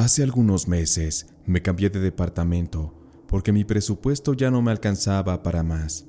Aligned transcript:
Hace 0.00 0.22
algunos 0.22 0.66
meses 0.66 1.26
me 1.44 1.60
cambié 1.60 1.90
de 1.90 2.00
departamento 2.00 2.94
porque 3.28 3.52
mi 3.52 3.64
presupuesto 3.64 4.32
ya 4.32 4.50
no 4.50 4.62
me 4.62 4.70
alcanzaba 4.70 5.42
para 5.42 5.62
más. 5.62 6.06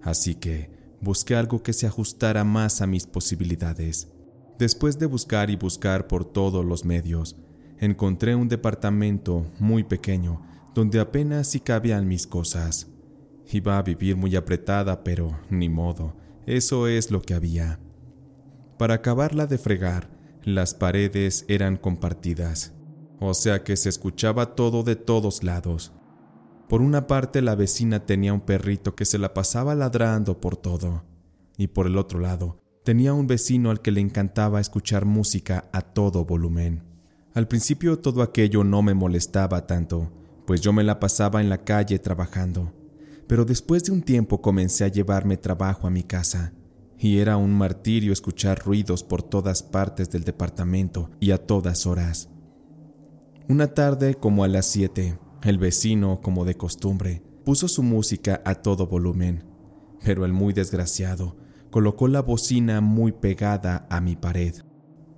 Así 0.00 0.34
que 0.34 0.70
busqué 1.02 1.36
algo 1.36 1.62
que 1.62 1.74
se 1.74 1.86
ajustara 1.86 2.42
más 2.42 2.80
a 2.80 2.86
mis 2.86 3.06
posibilidades. 3.06 4.08
Después 4.58 4.98
de 4.98 5.04
buscar 5.04 5.50
y 5.50 5.56
buscar 5.56 6.06
por 6.06 6.24
todos 6.24 6.64
los 6.64 6.86
medios, 6.86 7.36
encontré 7.78 8.34
un 8.34 8.48
departamento 8.48 9.44
muy 9.58 9.84
pequeño 9.84 10.40
donde 10.74 10.98
apenas 10.98 11.48
si 11.48 11.60
cabían 11.60 12.08
mis 12.08 12.26
cosas. 12.26 12.86
Iba 13.52 13.76
a 13.76 13.82
vivir 13.82 14.16
muy 14.16 14.36
apretada, 14.36 15.04
pero 15.04 15.38
ni 15.50 15.68
modo, 15.68 16.16
eso 16.46 16.88
es 16.88 17.10
lo 17.10 17.20
que 17.20 17.34
había. 17.34 17.78
Para 18.78 18.94
acabarla 18.94 19.46
de 19.46 19.58
fregar, 19.58 20.08
las 20.44 20.72
paredes 20.72 21.44
eran 21.46 21.76
compartidas, 21.76 22.72
o 23.28 23.34
sea 23.34 23.62
que 23.64 23.76
se 23.76 23.88
escuchaba 23.88 24.54
todo 24.54 24.82
de 24.82 24.96
todos 24.96 25.42
lados. 25.42 25.92
Por 26.68 26.80
una 26.80 27.06
parte 27.06 27.42
la 27.42 27.54
vecina 27.54 28.06
tenía 28.06 28.32
un 28.32 28.40
perrito 28.40 28.94
que 28.94 29.04
se 29.04 29.18
la 29.18 29.34
pasaba 29.34 29.74
ladrando 29.74 30.40
por 30.40 30.56
todo, 30.56 31.04
y 31.56 31.68
por 31.68 31.86
el 31.86 31.98
otro 31.98 32.20
lado 32.20 32.60
tenía 32.84 33.14
un 33.14 33.26
vecino 33.26 33.70
al 33.70 33.80
que 33.80 33.92
le 33.92 34.00
encantaba 34.00 34.60
escuchar 34.60 35.04
música 35.04 35.70
a 35.72 35.80
todo 35.80 36.24
volumen. 36.24 36.82
Al 37.32 37.48
principio 37.48 37.98
todo 37.98 38.22
aquello 38.22 38.62
no 38.62 38.82
me 38.82 38.94
molestaba 38.94 39.66
tanto, 39.66 40.12
pues 40.46 40.60
yo 40.60 40.72
me 40.72 40.84
la 40.84 41.00
pasaba 41.00 41.40
en 41.40 41.48
la 41.48 41.64
calle 41.64 41.98
trabajando 41.98 42.72
pero 43.26 43.44
después 43.44 43.84
de 43.84 43.92
un 43.92 44.02
tiempo 44.02 44.40
comencé 44.40 44.84
a 44.84 44.88
llevarme 44.88 45.36
trabajo 45.36 45.86
a 45.86 45.90
mi 45.90 46.02
casa, 46.02 46.52
y 46.98 47.18
era 47.18 47.36
un 47.36 47.52
martirio 47.52 48.12
escuchar 48.12 48.62
ruidos 48.64 49.02
por 49.02 49.22
todas 49.22 49.62
partes 49.62 50.10
del 50.10 50.24
departamento 50.24 51.10
y 51.20 51.30
a 51.30 51.38
todas 51.38 51.86
horas. 51.86 52.28
Una 53.46 53.66
tarde, 53.66 54.14
como 54.14 54.42
a 54.42 54.48
las 54.48 54.64
siete, 54.64 55.18
el 55.42 55.58
vecino, 55.58 56.22
como 56.22 56.46
de 56.46 56.56
costumbre, 56.56 57.22
puso 57.44 57.68
su 57.68 57.82
música 57.82 58.40
a 58.46 58.54
todo 58.54 58.86
volumen, 58.86 59.44
pero 60.02 60.24
el 60.24 60.32
muy 60.32 60.54
desgraciado 60.54 61.36
colocó 61.70 62.08
la 62.08 62.22
bocina 62.22 62.80
muy 62.80 63.12
pegada 63.12 63.86
a 63.90 64.00
mi 64.00 64.16
pared. 64.16 64.54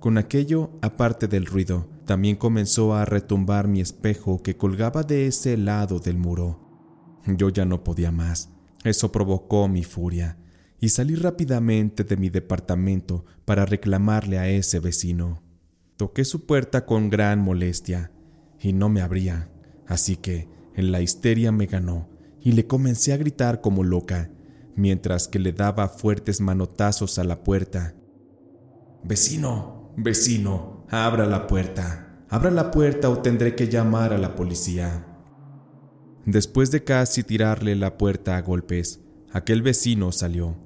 Con 0.01 0.17
aquello, 0.17 0.71
aparte 0.81 1.29
del 1.29 1.45
ruido, 1.45 1.87
también 2.03 2.35
comenzó 2.35 2.95
a 2.95 3.05
retumbar 3.05 3.69
mi 3.69 3.79
espejo 3.79 4.43
que 4.43 4.57
colgaba 4.57 5.03
de 5.03 5.27
ese 5.27 5.55
lado 5.55 5.99
del 5.99 6.17
muro. 6.17 6.59
Yo 7.27 7.47
ya 7.47 7.63
no 7.63 7.85
podía 7.85 8.11
más. 8.11 8.49
Eso 8.83 9.09
provocó 9.09 9.69
mi 9.69 9.85
furia 9.85 10.37
y 10.81 10.89
salí 10.89 11.15
rápidamente 11.15 12.03
de 12.03 12.17
mi 12.17 12.29
departamento 12.29 13.23
para 13.45 13.65
reclamarle 13.65 14.37
a 14.37 14.49
ese 14.49 14.81
vecino. 14.81 15.41
Toqué 15.95 16.25
su 16.25 16.45
puerta 16.45 16.85
con 16.85 17.09
gran 17.09 17.39
molestia 17.39 18.11
y 18.59 18.73
no 18.73 18.89
me 18.89 19.01
abría, 19.01 19.49
así 19.87 20.15
que 20.15 20.47
en 20.75 20.91
la 20.91 21.01
histeria 21.01 21.51
me 21.51 21.65
ganó 21.65 22.09
y 22.41 22.51
le 22.53 22.67
comencé 22.67 23.13
a 23.13 23.17
gritar 23.17 23.61
como 23.61 23.83
loca, 23.83 24.31
mientras 24.75 25.27
que 25.27 25.39
le 25.39 25.51
daba 25.51 25.89
fuertes 25.89 26.39
manotazos 26.39 27.19
a 27.19 27.23
la 27.23 27.43
puerta. 27.43 27.95
Vecino, 29.03 29.91
vecino, 29.97 30.85
abra 30.89 31.25
la 31.25 31.47
puerta, 31.47 32.23
abra 32.29 32.51
la 32.51 32.71
puerta 32.71 33.09
o 33.09 33.19
tendré 33.19 33.55
que 33.55 33.67
llamar 33.67 34.13
a 34.13 34.17
la 34.17 34.35
policía. 34.35 35.05
Después 36.25 36.71
de 36.71 36.83
casi 36.83 37.23
tirarle 37.23 37.75
la 37.75 37.97
puerta 37.97 38.37
a 38.37 38.41
golpes, 38.41 39.01
aquel 39.31 39.61
vecino 39.61 40.11
salió. 40.11 40.57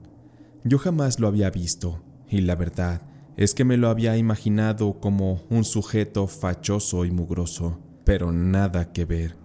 Yo 0.64 0.78
jamás 0.78 1.20
lo 1.20 1.28
había 1.28 1.50
visto, 1.50 2.04
y 2.28 2.42
la 2.42 2.56
verdad 2.56 3.11
es 3.38 3.54
que 3.54 3.64
me 3.64 3.78
lo 3.78 3.90
había 3.90 4.18
imaginado 4.18 5.00
como 5.00 5.42
un 5.50 5.64
sujeto 5.64 6.28
fachoso 6.28 7.06
y 7.06 7.12
mugroso, 7.12 7.80
pero 8.04 8.32
nada 8.32 8.92
que 8.92 9.06
ver. 9.06 9.38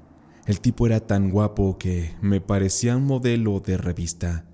El 0.46 0.60
tipo 0.60 0.86
era 0.86 1.00
tan 1.00 1.30
guapo 1.30 1.78
que 1.78 2.14
me 2.20 2.40
parecía 2.40 2.96
un 2.96 3.04
modelo 3.04 3.60
de 3.60 3.76
revista. 3.76 4.44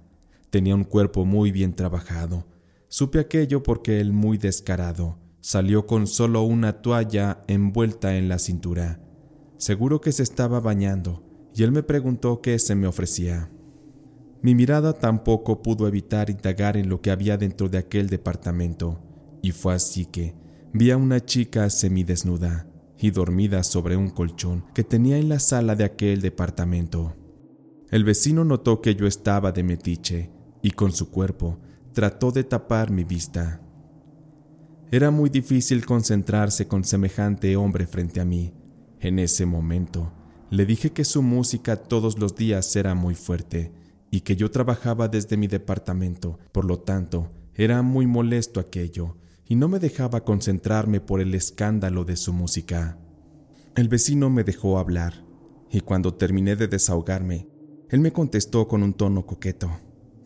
Tenía 0.50 0.74
un 0.74 0.84
cuerpo 0.84 1.24
muy 1.24 1.52
bien 1.52 1.74
trabajado. 1.74 2.46
Supe 2.88 3.20
aquello 3.20 3.62
porque 3.62 4.00
el 4.00 4.12
muy 4.12 4.38
descarado 4.38 5.18
salió 5.40 5.86
con 5.86 6.06
solo 6.06 6.42
una 6.42 6.82
toalla 6.82 7.44
envuelta 7.48 8.16
en 8.16 8.28
la 8.28 8.38
cintura. 8.38 9.00
Seguro 9.58 10.00
que 10.00 10.12
se 10.12 10.22
estaba 10.22 10.60
bañando 10.60 11.22
y 11.54 11.62
él 11.62 11.72
me 11.72 11.82
preguntó 11.82 12.40
qué 12.40 12.58
se 12.58 12.74
me 12.74 12.86
ofrecía. 12.86 13.50
Mi 14.40 14.54
mirada 14.54 14.92
tampoco 14.92 15.62
pudo 15.62 15.86
evitar 15.86 16.30
indagar 16.30 16.76
en 16.76 16.88
lo 16.88 17.00
que 17.00 17.10
había 17.10 17.36
dentro 17.36 17.68
de 17.68 17.78
aquel 17.78 18.08
departamento, 18.08 19.00
y 19.42 19.50
fue 19.50 19.74
así 19.74 20.06
que 20.06 20.34
vi 20.72 20.90
a 20.90 20.96
una 20.96 21.20
chica 21.20 21.68
semidesnuda 21.68 22.66
y 22.98 23.10
dormida 23.10 23.64
sobre 23.64 23.96
un 23.96 24.08
colchón 24.08 24.64
que 24.72 24.84
tenía 24.84 25.18
en 25.18 25.28
la 25.28 25.40
sala 25.40 25.74
de 25.74 25.84
aquel 25.84 26.22
departamento. 26.22 27.16
El 27.90 28.04
vecino 28.04 28.44
notó 28.44 28.80
que 28.80 28.94
yo 28.94 29.06
estaba 29.06 29.52
de 29.52 29.64
metiche 29.64 30.30
y 30.62 30.70
con 30.70 30.92
su 30.92 31.10
cuerpo 31.10 31.58
trató 31.92 32.30
de 32.30 32.44
tapar 32.44 32.90
mi 32.90 33.04
vista. 33.04 33.60
Era 34.90 35.10
muy 35.10 35.28
difícil 35.28 35.84
concentrarse 35.84 36.68
con 36.68 36.84
semejante 36.84 37.56
hombre 37.56 37.86
frente 37.86 38.20
a 38.20 38.24
mí. 38.24 38.54
En 39.00 39.18
ese 39.18 39.44
momento 39.44 40.12
le 40.48 40.64
dije 40.64 40.92
que 40.92 41.04
su 41.04 41.22
música 41.22 41.76
todos 41.76 42.18
los 42.18 42.36
días 42.36 42.76
era 42.76 42.94
muy 42.94 43.14
fuerte 43.14 43.72
y 44.10 44.20
que 44.20 44.36
yo 44.36 44.50
trabajaba 44.50 45.08
desde 45.08 45.36
mi 45.36 45.48
departamento, 45.48 46.38
por 46.52 46.66
lo 46.66 46.78
tanto, 46.78 47.32
era 47.54 47.82
muy 47.82 48.06
molesto 48.06 48.60
aquello 48.60 49.16
y 49.52 49.54
no 49.54 49.68
me 49.68 49.78
dejaba 49.78 50.24
concentrarme 50.24 51.02
por 51.02 51.20
el 51.20 51.34
escándalo 51.34 52.06
de 52.06 52.16
su 52.16 52.32
música. 52.32 52.96
El 53.76 53.88
vecino 53.88 54.30
me 54.30 54.44
dejó 54.44 54.78
hablar 54.78 55.26
y 55.70 55.82
cuando 55.82 56.14
terminé 56.14 56.56
de 56.56 56.68
desahogarme, 56.68 57.50
él 57.90 58.00
me 58.00 58.14
contestó 58.14 58.66
con 58.66 58.82
un 58.82 58.94
tono 58.94 59.26
coqueto. 59.26 59.70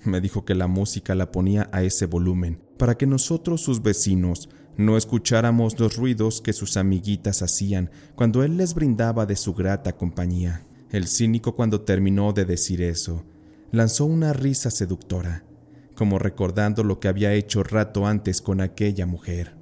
Me 0.05 0.21
dijo 0.21 0.45
que 0.45 0.55
la 0.55 0.69
música 0.69 1.17
la 1.17 1.33
ponía 1.33 1.69
a 1.73 1.83
ese 1.83 2.07
volumen 2.07 2.63
para 2.79 2.97
que 2.97 3.09
nosotros, 3.09 3.63
sus 3.63 3.83
vecinos, 3.83 4.49
no 4.77 4.97
escucháramos 4.97 5.81
los 5.81 5.97
ruidos 5.97 6.41
que 6.41 6.53
sus 6.53 6.77
amiguitas 6.77 7.43
hacían 7.43 7.91
cuando 8.15 8.45
él 8.45 8.57
les 8.57 8.75
brindaba 8.75 9.27
de 9.27 9.35
su 9.35 9.55
grata 9.55 9.97
compañía. 9.97 10.69
El 10.93 11.09
cínico 11.09 11.57
cuando 11.57 11.81
terminó 11.81 12.33
de 12.33 12.45
decir 12.45 12.81
eso, 12.81 13.25
lanzó 13.73 14.05
una 14.05 14.33
risa 14.33 14.71
seductora, 14.71 15.45
como 15.97 16.21
recordando 16.21 16.85
lo 16.85 17.01
que 17.01 17.09
había 17.09 17.35
hecho 17.35 17.65
rato 17.65 18.07
antes 18.07 18.41
con 18.41 18.61
aquella 18.61 19.07
mujer. 19.07 19.57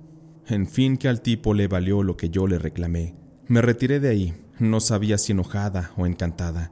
En 0.46 0.66
fin 0.66 0.98
que 0.98 1.08
al 1.08 1.22
tipo 1.22 1.54
le 1.54 1.68
valió 1.68 2.02
lo 2.02 2.18
que 2.18 2.28
yo 2.28 2.46
le 2.46 2.58
reclamé. 2.58 3.14
Me 3.48 3.62
retiré 3.62 4.00
de 4.00 4.10
ahí, 4.10 4.34
no 4.58 4.80
sabía 4.80 5.16
si 5.16 5.32
enojada 5.32 5.92
o 5.96 6.04
encantada, 6.04 6.70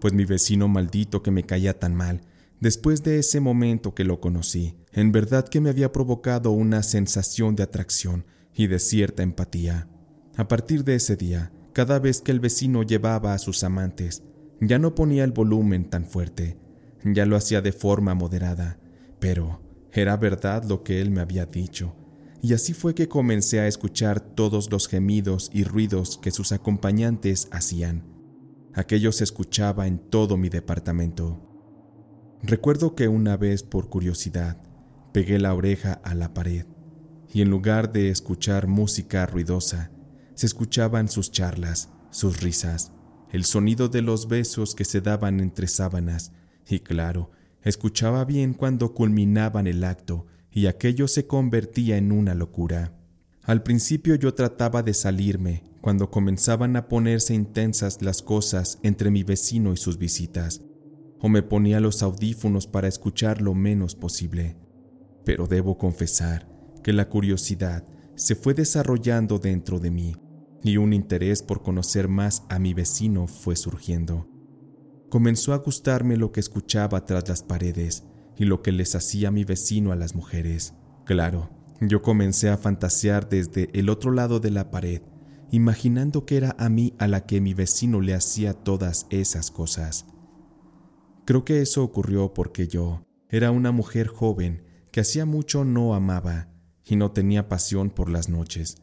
pues 0.00 0.12
mi 0.12 0.24
vecino 0.24 0.68
maldito 0.68 1.24
que 1.24 1.32
me 1.32 1.42
caía 1.42 1.76
tan 1.76 1.96
mal 1.96 2.20
Después 2.60 3.02
de 3.02 3.18
ese 3.18 3.40
momento 3.40 3.94
que 3.94 4.04
lo 4.04 4.20
conocí, 4.20 4.76
en 4.92 5.12
verdad 5.12 5.48
que 5.48 5.62
me 5.62 5.70
había 5.70 5.92
provocado 5.92 6.50
una 6.50 6.82
sensación 6.82 7.56
de 7.56 7.62
atracción 7.62 8.26
y 8.54 8.66
de 8.66 8.78
cierta 8.78 9.22
empatía. 9.22 9.88
A 10.36 10.46
partir 10.46 10.84
de 10.84 10.96
ese 10.96 11.16
día, 11.16 11.52
cada 11.72 11.98
vez 11.98 12.20
que 12.20 12.32
el 12.32 12.40
vecino 12.40 12.82
llevaba 12.82 13.32
a 13.32 13.38
sus 13.38 13.64
amantes, 13.64 14.24
ya 14.60 14.78
no 14.78 14.94
ponía 14.94 15.24
el 15.24 15.32
volumen 15.32 15.88
tan 15.88 16.04
fuerte, 16.04 16.58
ya 17.02 17.24
lo 17.24 17.36
hacía 17.36 17.62
de 17.62 17.72
forma 17.72 18.14
moderada, 18.14 18.78
pero 19.20 19.60
era 19.92 20.16
verdad 20.16 20.64
lo 20.64 20.82
que 20.82 21.00
él 21.00 21.10
me 21.10 21.20
había 21.20 21.46
dicho, 21.46 21.94
y 22.42 22.54
así 22.54 22.72
fue 22.72 22.94
que 22.94 23.08
comencé 23.08 23.60
a 23.60 23.66
escuchar 23.66 24.20
todos 24.20 24.70
los 24.70 24.88
gemidos 24.88 25.50
y 25.52 25.64
ruidos 25.64 26.18
que 26.22 26.30
sus 26.30 26.52
acompañantes 26.52 27.48
hacían. 27.52 28.04
Aquello 28.72 29.12
se 29.12 29.24
escuchaba 29.24 29.86
en 29.86 29.98
todo 29.98 30.36
mi 30.36 30.48
departamento. 30.48 31.46
Recuerdo 32.42 32.94
que 32.94 33.08
una 33.08 33.36
vez 33.36 33.62
por 33.62 33.90
curiosidad 33.90 34.62
pegué 35.12 35.38
la 35.38 35.54
oreja 35.54 36.00
a 36.04 36.14
la 36.14 36.32
pared 36.32 36.66
y 37.32 37.42
en 37.42 37.50
lugar 37.50 37.92
de 37.92 38.10
escuchar 38.10 38.66
música 38.66 39.26
ruidosa, 39.26 39.90
se 40.34 40.46
escuchaban 40.46 41.08
sus 41.08 41.30
charlas, 41.30 41.90
sus 42.10 42.40
risas, 42.40 42.92
el 43.30 43.44
sonido 43.44 43.88
de 43.88 44.02
los 44.02 44.28
besos 44.28 44.74
que 44.74 44.84
se 44.84 45.00
daban 45.00 45.40
entre 45.40 45.66
sábanas 45.68 46.32
y 46.68 46.80
claro, 46.80 47.30
escuchaba 47.62 48.24
bien 48.24 48.54
cuando 48.54 48.94
culminaban 48.94 49.66
el 49.66 49.84
acto 49.84 50.26
y 50.50 50.66
aquello 50.66 51.08
se 51.08 51.26
convertía 51.26 51.96
en 51.96 52.12
una 52.12 52.34
locura. 52.34 52.92
Al 53.42 53.62
principio 53.62 54.14
yo 54.14 54.34
trataba 54.34 54.82
de 54.82 54.94
salirme 54.94 55.64
cuando 55.80 56.10
comenzaban 56.10 56.76
a 56.76 56.88
ponerse 56.88 57.34
intensas 57.34 58.02
las 58.02 58.22
cosas 58.22 58.78
entre 58.82 59.10
mi 59.10 59.22
vecino 59.22 59.72
y 59.72 59.76
sus 59.76 59.98
visitas, 59.98 60.62
o 61.20 61.28
me 61.28 61.42
ponía 61.42 61.80
los 61.80 62.02
audífonos 62.02 62.66
para 62.66 62.88
escuchar 62.88 63.40
lo 63.40 63.54
menos 63.54 63.94
posible. 63.94 64.56
Pero 65.24 65.46
debo 65.46 65.78
confesar 65.78 66.48
que 66.82 66.92
la 66.92 67.08
curiosidad 67.08 67.84
se 68.14 68.34
fue 68.34 68.54
desarrollando 68.54 69.38
dentro 69.38 69.78
de 69.78 69.90
mí 69.90 70.16
y 70.62 70.76
un 70.76 70.92
interés 70.92 71.42
por 71.42 71.62
conocer 71.62 72.08
más 72.08 72.42
a 72.48 72.58
mi 72.58 72.74
vecino 72.74 73.26
fue 73.26 73.56
surgiendo. 73.56 74.29
Comenzó 75.10 75.52
a 75.52 75.58
gustarme 75.58 76.16
lo 76.16 76.30
que 76.30 76.38
escuchaba 76.38 77.04
tras 77.04 77.28
las 77.28 77.42
paredes 77.42 78.04
y 78.36 78.44
lo 78.44 78.62
que 78.62 78.70
les 78.70 78.94
hacía 78.94 79.32
mi 79.32 79.42
vecino 79.42 79.90
a 79.90 79.96
las 79.96 80.14
mujeres. 80.14 80.74
Claro, 81.04 81.50
yo 81.80 82.00
comencé 82.00 82.48
a 82.48 82.56
fantasear 82.56 83.28
desde 83.28 83.68
el 83.72 83.88
otro 83.88 84.12
lado 84.12 84.38
de 84.38 84.50
la 84.50 84.70
pared, 84.70 85.02
imaginando 85.50 86.24
que 86.26 86.36
era 86.36 86.54
a 86.60 86.68
mí 86.68 86.94
a 86.98 87.08
la 87.08 87.26
que 87.26 87.40
mi 87.40 87.54
vecino 87.54 88.00
le 88.00 88.14
hacía 88.14 88.54
todas 88.54 89.08
esas 89.10 89.50
cosas. 89.50 90.06
Creo 91.24 91.44
que 91.44 91.60
eso 91.60 91.82
ocurrió 91.82 92.32
porque 92.32 92.68
yo 92.68 93.04
era 93.28 93.50
una 93.50 93.72
mujer 93.72 94.06
joven 94.06 94.62
que 94.92 95.00
hacía 95.00 95.26
mucho 95.26 95.64
no 95.64 95.94
amaba 95.94 96.48
y 96.84 96.94
no 96.94 97.10
tenía 97.10 97.48
pasión 97.48 97.90
por 97.90 98.10
las 98.10 98.28
noches. 98.28 98.76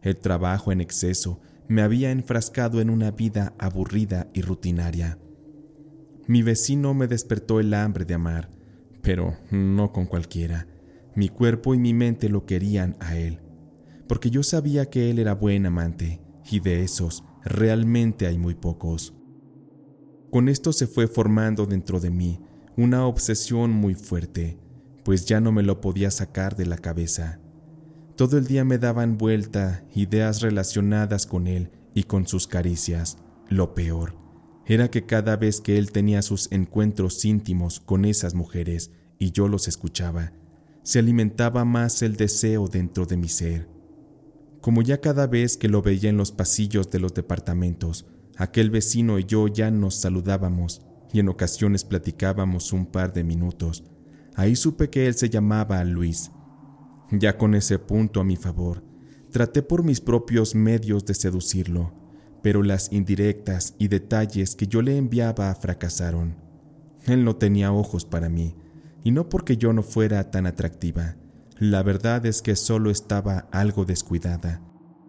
El 0.00 0.16
trabajo 0.16 0.70
en 0.70 0.80
exceso 0.80 1.40
me 1.66 1.82
había 1.82 2.12
enfrascado 2.12 2.80
en 2.80 2.88
una 2.88 3.10
vida 3.10 3.54
aburrida 3.58 4.28
y 4.32 4.42
rutinaria. 4.42 5.18
Mi 6.28 6.42
vecino 6.42 6.94
me 6.94 7.08
despertó 7.08 7.58
el 7.58 7.74
hambre 7.74 8.04
de 8.04 8.14
amar, 8.14 8.48
pero 9.02 9.36
no 9.50 9.92
con 9.92 10.06
cualquiera. 10.06 10.68
Mi 11.16 11.28
cuerpo 11.28 11.74
y 11.74 11.78
mi 11.78 11.94
mente 11.94 12.28
lo 12.28 12.46
querían 12.46 12.96
a 13.00 13.16
él, 13.16 13.40
porque 14.06 14.30
yo 14.30 14.44
sabía 14.44 14.88
que 14.88 15.10
él 15.10 15.18
era 15.18 15.34
buen 15.34 15.66
amante, 15.66 16.20
y 16.48 16.60
de 16.60 16.84
esos 16.84 17.24
realmente 17.44 18.28
hay 18.28 18.38
muy 18.38 18.54
pocos. 18.54 19.14
Con 20.30 20.48
esto 20.48 20.72
se 20.72 20.86
fue 20.86 21.08
formando 21.08 21.66
dentro 21.66 21.98
de 21.98 22.10
mí 22.10 22.40
una 22.76 23.04
obsesión 23.04 23.72
muy 23.72 23.94
fuerte, 23.94 24.58
pues 25.04 25.26
ya 25.26 25.40
no 25.40 25.50
me 25.50 25.64
lo 25.64 25.80
podía 25.80 26.12
sacar 26.12 26.56
de 26.56 26.66
la 26.66 26.78
cabeza. 26.78 27.40
Todo 28.16 28.38
el 28.38 28.46
día 28.46 28.64
me 28.64 28.78
daban 28.78 29.18
vuelta 29.18 29.84
ideas 29.92 30.40
relacionadas 30.40 31.26
con 31.26 31.48
él 31.48 31.70
y 31.94 32.04
con 32.04 32.28
sus 32.28 32.46
caricias. 32.46 33.18
Lo 33.48 33.74
peor 33.74 34.21
era 34.74 34.90
que 34.90 35.04
cada 35.04 35.36
vez 35.36 35.60
que 35.60 35.76
él 35.76 35.92
tenía 35.92 36.22
sus 36.22 36.50
encuentros 36.50 37.24
íntimos 37.24 37.80
con 37.80 38.04
esas 38.04 38.34
mujeres 38.34 38.90
y 39.18 39.32
yo 39.32 39.48
los 39.48 39.68
escuchaba, 39.68 40.32
se 40.82 40.98
alimentaba 40.98 41.64
más 41.64 42.02
el 42.02 42.16
deseo 42.16 42.68
dentro 42.68 43.04
de 43.04 43.16
mi 43.16 43.28
ser. 43.28 43.68
Como 44.60 44.82
ya 44.82 45.00
cada 45.00 45.26
vez 45.26 45.56
que 45.56 45.68
lo 45.68 45.82
veía 45.82 46.10
en 46.10 46.16
los 46.16 46.32
pasillos 46.32 46.90
de 46.90 47.00
los 47.00 47.12
departamentos, 47.12 48.06
aquel 48.36 48.70
vecino 48.70 49.18
y 49.18 49.24
yo 49.24 49.48
ya 49.48 49.70
nos 49.70 49.96
saludábamos 49.96 50.82
y 51.12 51.20
en 51.20 51.28
ocasiones 51.28 51.84
platicábamos 51.84 52.72
un 52.72 52.86
par 52.86 53.12
de 53.12 53.24
minutos. 53.24 53.84
Ahí 54.34 54.56
supe 54.56 54.88
que 54.88 55.06
él 55.06 55.14
se 55.14 55.28
llamaba 55.28 55.84
Luis. 55.84 56.30
Ya 57.10 57.36
con 57.36 57.54
ese 57.54 57.78
punto 57.78 58.20
a 58.20 58.24
mi 58.24 58.36
favor, 58.36 58.82
traté 59.30 59.62
por 59.62 59.84
mis 59.84 60.00
propios 60.00 60.54
medios 60.54 61.04
de 61.04 61.14
seducirlo 61.14 62.01
pero 62.42 62.62
las 62.62 62.92
indirectas 62.92 63.74
y 63.78 63.88
detalles 63.88 64.56
que 64.56 64.66
yo 64.66 64.82
le 64.82 64.96
enviaba 64.96 65.54
fracasaron. 65.54 66.36
Él 67.06 67.24
no 67.24 67.36
tenía 67.36 67.72
ojos 67.72 68.04
para 68.04 68.28
mí, 68.28 68.54
y 69.04 69.10
no 69.10 69.28
porque 69.28 69.56
yo 69.56 69.72
no 69.72 69.82
fuera 69.82 70.30
tan 70.30 70.46
atractiva. 70.46 71.16
La 71.58 71.82
verdad 71.82 72.26
es 72.26 72.42
que 72.42 72.56
solo 72.56 72.90
estaba 72.90 73.48
algo 73.52 73.84
descuidada, 73.84 74.60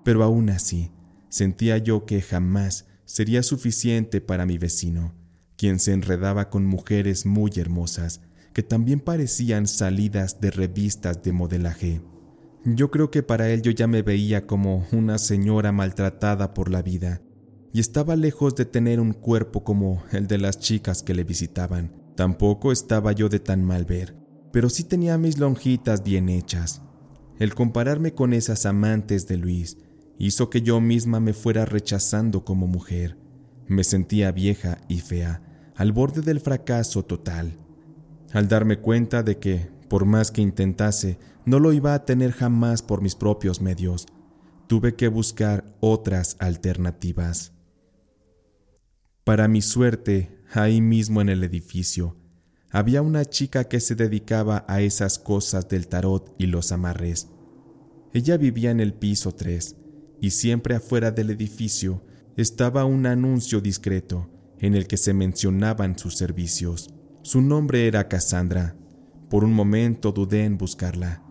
pero 0.04 0.24
aún 0.24 0.50
así 0.50 0.92
sentía 1.30 1.78
yo 1.80 2.06
que 2.06 2.22
jamás 2.22 2.86
sería 3.06 3.44
suficiente 3.44 4.22
para 4.22 4.46
mi 4.46 4.58
vecino, 4.58 5.14
quien 5.58 5.80
se 5.80 5.94
enredaba 5.94 6.50
con 6.50 6.66
mujeres 6.66 7.26
muy 7.26 7.52
hermosas, 7.56 8.22
que 8.54 8.62
también 8.62 9.00
parecían 9.00 9.66
salidas 9.66 10.40
de 10.40 10.52
revistas 10.52 11.24
de 11.24 11.32
modelaje. 11.32 12.02
Yo 12.66 12.92
creo 12.92 13.12
que 13.12 13.24
para 13.24 13.50
él 13.50 13.62
yo 13.62 13.72
ya 13.72 13.88
me 13.88 14.04
veía 14.04 14.48
como 14.48 14.88
una 14.94 15.18
señora 15.18 15.74
maltratada 15.74 16.54
por 16.54 16.72
la 16.72 16.82
vida, 16.82 17.22
y 17.74 17.82
estaba 17.82 18.16
lejos 18.16 18.56
de 18.56 18.64
tener 18.66 19.02
un 19.02 19.12
cuerpo 19.12 19.66
como 19.66 20.04
el 20.12 20.28
de 20.28 20.38
las 20.38 20.60
chicas 20.60 21.04
que 21.04 21.14
le 21.14 21.26
visitaban. 21.26 21.92
Tampoco 22.16 22.72
estaba 22.72 23.12
yo 23.12 23.28
de 23.28 23.40
tan 23.40 23.66
mal 23.66 23.84
ver, 23.84 24.16
pero 24.54 24.70
sí 24.70 24.86
tenía 24.86 25.18
mis 25.18 25.40
lonjitas 25.40 26.04
bien 26.04 26.30
hechas. 26.30 26.82
El 27.38 27.54
compararme 27.54 28.14
con 28.14 28.32
esas 28.32 28.66
amantes 28.66 29.28
de 29.28 29.38
Luis 29.38 29.78
hizo 30.18 30.50
que 30.50 30.62
yo 30.62 30.80
misma 30.80 31.20
me 31.20 31.34
fuera 31.34 31.66
rechazando 31.66 32.46
como 32.46 32.68
mujer. 32.68 33.18
Me 33.68 33.84
sentía 33.84 34.32
vieja 34.32 34.78
y 34.88 35.00
fea, 35.00 35.42
al 35.76 35.92
borde 35.92 36.22
del 36.22 36.40
fracaso 36.40 37.04
total. 37.04 37.58
Al 38.32 38.48
darme 38.48 38.80
cuenta 38.80 39.22
de 39.22 39.38
que, 39.38 39.70
por 39.90 40.06
más 40.06 40.32
que 40.32 40.42
intentase, 40.42 41.18
no 41.46 41.60
lo 41.60 41.74
iba 41.74 41.94
a 41.94 42.06
tener 42.06 42.32
jamás 42.32 42.82
por 42.82 43.02
mis 43.02 43.16
propios 43.16 43.62
medios. 43.62 44.08
Tuve 44.68 44.96
que 44.96 45.08
buscar 45.08 45.76
otras 45.80 46.38
alternativas. 46.40 47.54
Para 49.24 49.48
mi 49.48 49.62
suerte, 49.62 50.42
ahí 50.54 50.82
mismo 50.82 51.22
en 51.22 51.30
el 51.30 51.44
edificio, 51.44 52.18
había 52.70 53.02
una 53.02 53.26
chica 53.26 53.66
que 53.66 53.80
se 53.80 53.96
dedicaba 53.96 54.66
a 54.68 54.82
esas 54.82 55.20
cosas 55.20 55.70
del 55.70 55.88
tarot 55.88 56.34
y 56.38 56.48
los 56.48 56.72
amarres. 56.72 57.30
Ella 58.14 58.38
vivía 58.38 58.72
en 58.72 58.80
el 58.80 58.94
piso 58.94 59.34
3 59.34 59.76
y 60.22 60.32
siempre 60.32 60.76
afuera 60.76 61.12
del 61.12 61.30
edificio 61.30 62.04
estaba 62.36 62.86
un 62.86 63.06
anuncio 63.06 63.62
discreto 63.62 64.30
en 64.60 64.76
el 64.76 64.88
que 64.88 64.98
se 64.98 65.14
mencionaban 65.14 65.98
sus 65.98 66.16
servicios. 66.16 66.94
Su 67.22 67.42
nombre 67.42 67.88
era 67.88 68.08
Cassandra. 68.08 68.76
Por 69.30 69.44
un 69.44 69.54
momento 69.54 70.12
dudé 70.12 70.46
en 70.46 70.58
buscarla. 70.58 71.23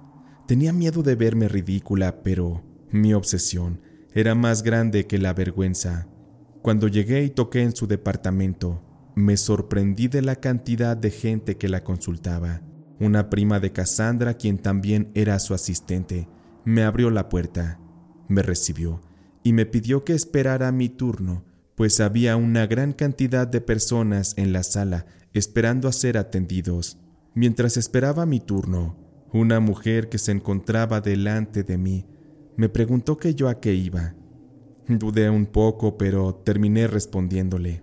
Tenía 0.46 0.72
miedo 0.72 1.02
de 1.02 1.14
verme 1.14 1.48
ridícula, 1.48 2.22
pero 2.22 2.62
mi 2.90 3.14
obsesión 3.14 3.80
era 4.12 4.34
más 4.34 4.62
grande 4.62 5.06
que 5.06 5.18
la 5.18 5.32
vergüenza. 5.32 6.08
Cuando 6.60 6.88
llegué 6.88 7.24
y 7.24 7.30
toqué 7.30 7.62
en 7.62 7.74
su 7.74 7.86
departamento, 7.86 8.82
me 9.14 9.36
sorprendí 9.36 10.08
de 10.08 10.22
la 10.22 10.36
cantidad 10.36 10.96
de 10.96 11.10
gente 11.10 11.56
que 11.56 11.68
la 11.68 11.84
consultaba. 11.84 12.62
Una 13.00 13.30
prima 13.30 13.60
de 13.60 13.72
Cassandra, 13.72 14.34
quien 14.34 14.58
también 14.58 15.10
era 15.14 15.38
su 15.38 15.54
asistente, 15.54 16.28
me 16.64 16.82
abrió 16.82 17.10
la 17.10 17.28
puerta, 17.28 17.80
me 18.28 18.42
recibió 18.42 19.00
y 19.42 19.52
me 19.52 19.66
pidió 19.66 20.04
que 20.04 20.12
esperara 20.12 20.70
mi 20.70 20.88
turno, 20.88 21.44
pues 21.74 22.00
había 22.00 22.36
una 22.36 22.66
gran 22.66 22.92
cantidad 22.92 23.46
de 23.46 23.60
personas 23.60 24.34
en 24.36 24.52
la 24.52 24.62
sala 24.62 25.06
esperando 25.32 25.88
a 25.88 25.92
ser 25.92 26.18
atendidos. 26.18 26.98
Mientras 27.34 27.76
esperaba 27.76 28.26
mi 28.26 28.40
turno, 28.40 28.96
una 29.32 29.60
mujer 29.60 30.08
que 30.08 30.18
se 30.18 30.32
encontraba 30.32 31.00
delante 31.00 31.62
de 31.62 31.78
mí 31.78 32.06
me 32.56 32.68
preguntó 32.68 33.16
que 33.16 33.34
yo 33.34 33.48
a 33.48 33.60
qué 33.60 33.74
iba. 33.74 34.14
Dudé 34.86 35.30
un 35.30 35.46
poco, 35.46 35.96
pero 35.96 36.34
terminé 36.34 36.86
respondiéndole. 36.86 37.82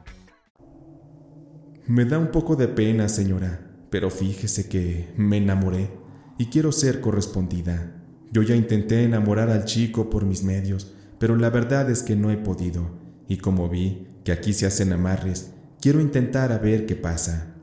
Me 1.87 2.05
da 2.05 2.19
un 2.19 2.27
poco 2.27 2.55
de 2.55 2.67
pena, 2.67 3.09
señora, 3.09 3.59
pero 3.89 4.09
fíjese 4.09 4.69
que 4.69 5.13
me 5.17 5.37
enamoré 5.37 5.89
y 6.37 6.45
quiero 6.45 6.71
ser 6.71 7.01
correspondida. 7.01 8.03
Yo 8.31 8.43
ya 8.43 8.55
intenté 8.55 9.03
enamorar 9.03 9.49
al 9.49 9.65
chico 9.65 10.09
por 10.09 10.25
mis 10.25 10.43
medios, 10.43 10.93
pero 11.19 11.35
la 11.35 11.49
verdad 11.49 11.89
es 11.89 12.03
que 12.03 12.15
no 12.15 12.31
he 12.31 12.37
podido, 12.37 12.91
y 13.27 13.37
como 13.37 13.67
vi 13.67 14.07
que 14.23 14.31
aquí 14.31 14.53
se 14.53 14.65
hacen 14.65 14.93
amarres, 14.93 15.53
quiero 15.81 15.99
intentar 15.99 16.51
a 16.51 16.59
ver 16.59 16.85
qué 16.85 16.95
pasa. 16.95 17.55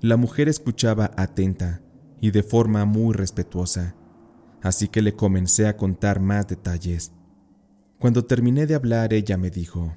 La 0.00 0.16
mujer 0.16 0.48
escuchaba 0.48 1.10
atenta 1.16 1.80
y 2.20 2.30
de 2.30 2.42
forma 2.42 2.84
muy 2.84 3.14
respetuosa, 3.14 3.96
así 4.62 4.88
que 4.88 5.02
le 5.02 5.14
comencé 5.14 5.66
a 5.66 5.76
contar 5.76 6.20
más 6.20 6.46
detalles. 6.46 7.12
Cuando 7.98 8.24
terminé 8.24 8.66
de 8.66 8.74
hablar, 8.74 9.12
ella 9.12 9.36
me 9.36 9.50
dijo, 9.50 9.96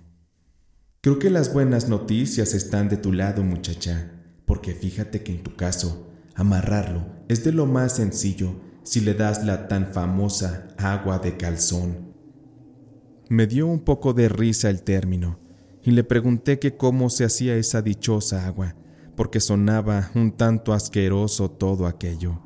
Creo 1.03 1.19
que 1.19 1.29
las 1.29 1.51
buenas 1.51 1.89
noticias 1.89 2.53
están 2.53 2.87
de 2.87 2.95
tu 2.95 3.11
lado, 3.11 3.43
muchacha, 3.43 4.09
porque 4.45 4.73
fíjate 4.73 5.21
que 5.21 5.33
en 5.33 5.43
tu 5.43 5.53
caso, 5.57 6.09
amarrarlo 6.33 7.05
es 7.27 7.43
de 7.43 7.51
lo 7.51 7.65
más 7.65 7.97
sencillo 7.97 8.55
si 8.83 9.01
le 9.01 9.13
das 9.13 9.43
la 9.43 9.67
tan 9.67 9.87
famosa 9.87 10.69
agua 10.77 11.19
de 11.19 11.35
calzón. 11.35 12.13
Me 13.27 13.47
dio 13.47 13.67
un 13.67 13.81
poco 13.81 14.13
de 14.13 14.29
risa 14.29 14.69
el 14.69 14.81
término, 14.83 15.41
y 15.83 15.91
le 15.91 16.05
pregunté 16.05 16.57
que 16.57 16.77
cómo 16.77 17.09
se 17.09 17.25
hacía 17.25 17.57
esa 17.57 17.81
dichosa 17.81 18.47
agua, 18.47 18.77
porque 19.17 19.41
sonaba 19.41 20.09
un 20.15 20.31
tanto 20.31 20.71
asqueroso 20.71 21.51
todo 21.51 21.85
aquello. 21.85 22.41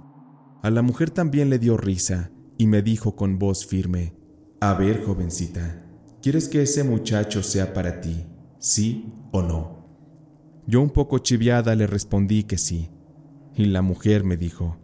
A 0.63 0.71
la 0.71 0.81
mujer 0.81 1.11
también 1.11 1.51
le 1.51 1.59
dio 1.59 1.77
risa, 1.77 2.31
y 2.57 2.65
me 2.65 2.81
dijo 2.81 3.15
con 3.15 3.37
voz 3.37 3.67
firme, 3.67 4.15
A 4.61 4.73
ver, 4.73 5.03
jovencita, 5.05 5.85
¿quieres 6.23 6.47
que 6.47 6.63
ese 6.63 6.83
muchacho 6.83 7.43
sea 7.43 7.71
para 7.75 8.01
ti, 8.01 8.25
sí 8.59 9.13
o 9.31 9.41
no? 9.41 9.85
Yo 10.65 10.81
un 10.81 10.89
poco 10.89 11.19
chiviada 11.19 11.75
le 11.75 11.87
respondí 11.87 12.43
que 12.43 12.57
sí, 12.57 12.89
y 13.55 13.65
la 13.65 13.81
mujer 13.81 14.23
me 14.23 14.37
dijo, 14.37 14.77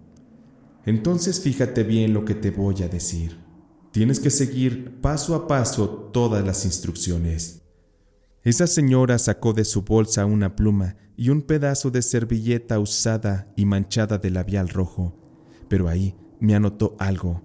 Entonces 0.85 1.41
fíjate 1.41 1.83
bien 1.83 2.13
lo 2.13 2.25
que 2.25 2.35
te 2.35 2.51
voy 2.51 2.81
a 2.83 2.87
decir. 2.87 3.39
Tienes 3.91 4.19
que 4.19 4.29
seguir 4.29 5.01
paso 5.01 5.35
a 5.35 5.47
paso 5.47 5.87
todas 6.11 6.43
las 6.43 6.65
instrucciones. 6.65 7.61
Esa 8.43 8.65
señora 8.65 9.19
sacó 9.19 9.53
de 9.53 9.65
su 9.65 9.83
bolsa 9.83 10.25
una 10.25 10.55
pluma 10.55 10.97
y 11.15 11.29
un 11.29 11.43
pedazo 11.43 11.91
de 11.91 12.01
servilleta 12.01 12.79
usada 12.79 13.53
y 13.55 13.65
manchada 13.65 14.17
de 14.17 14.31
labial 14.31 14.69
rojo, 14.69 15.15
pero 15.69 15.87
ahí 15.87 16.15
me 16.39 16.55
anotó 16.55 16.95
algo. 16.97 17.41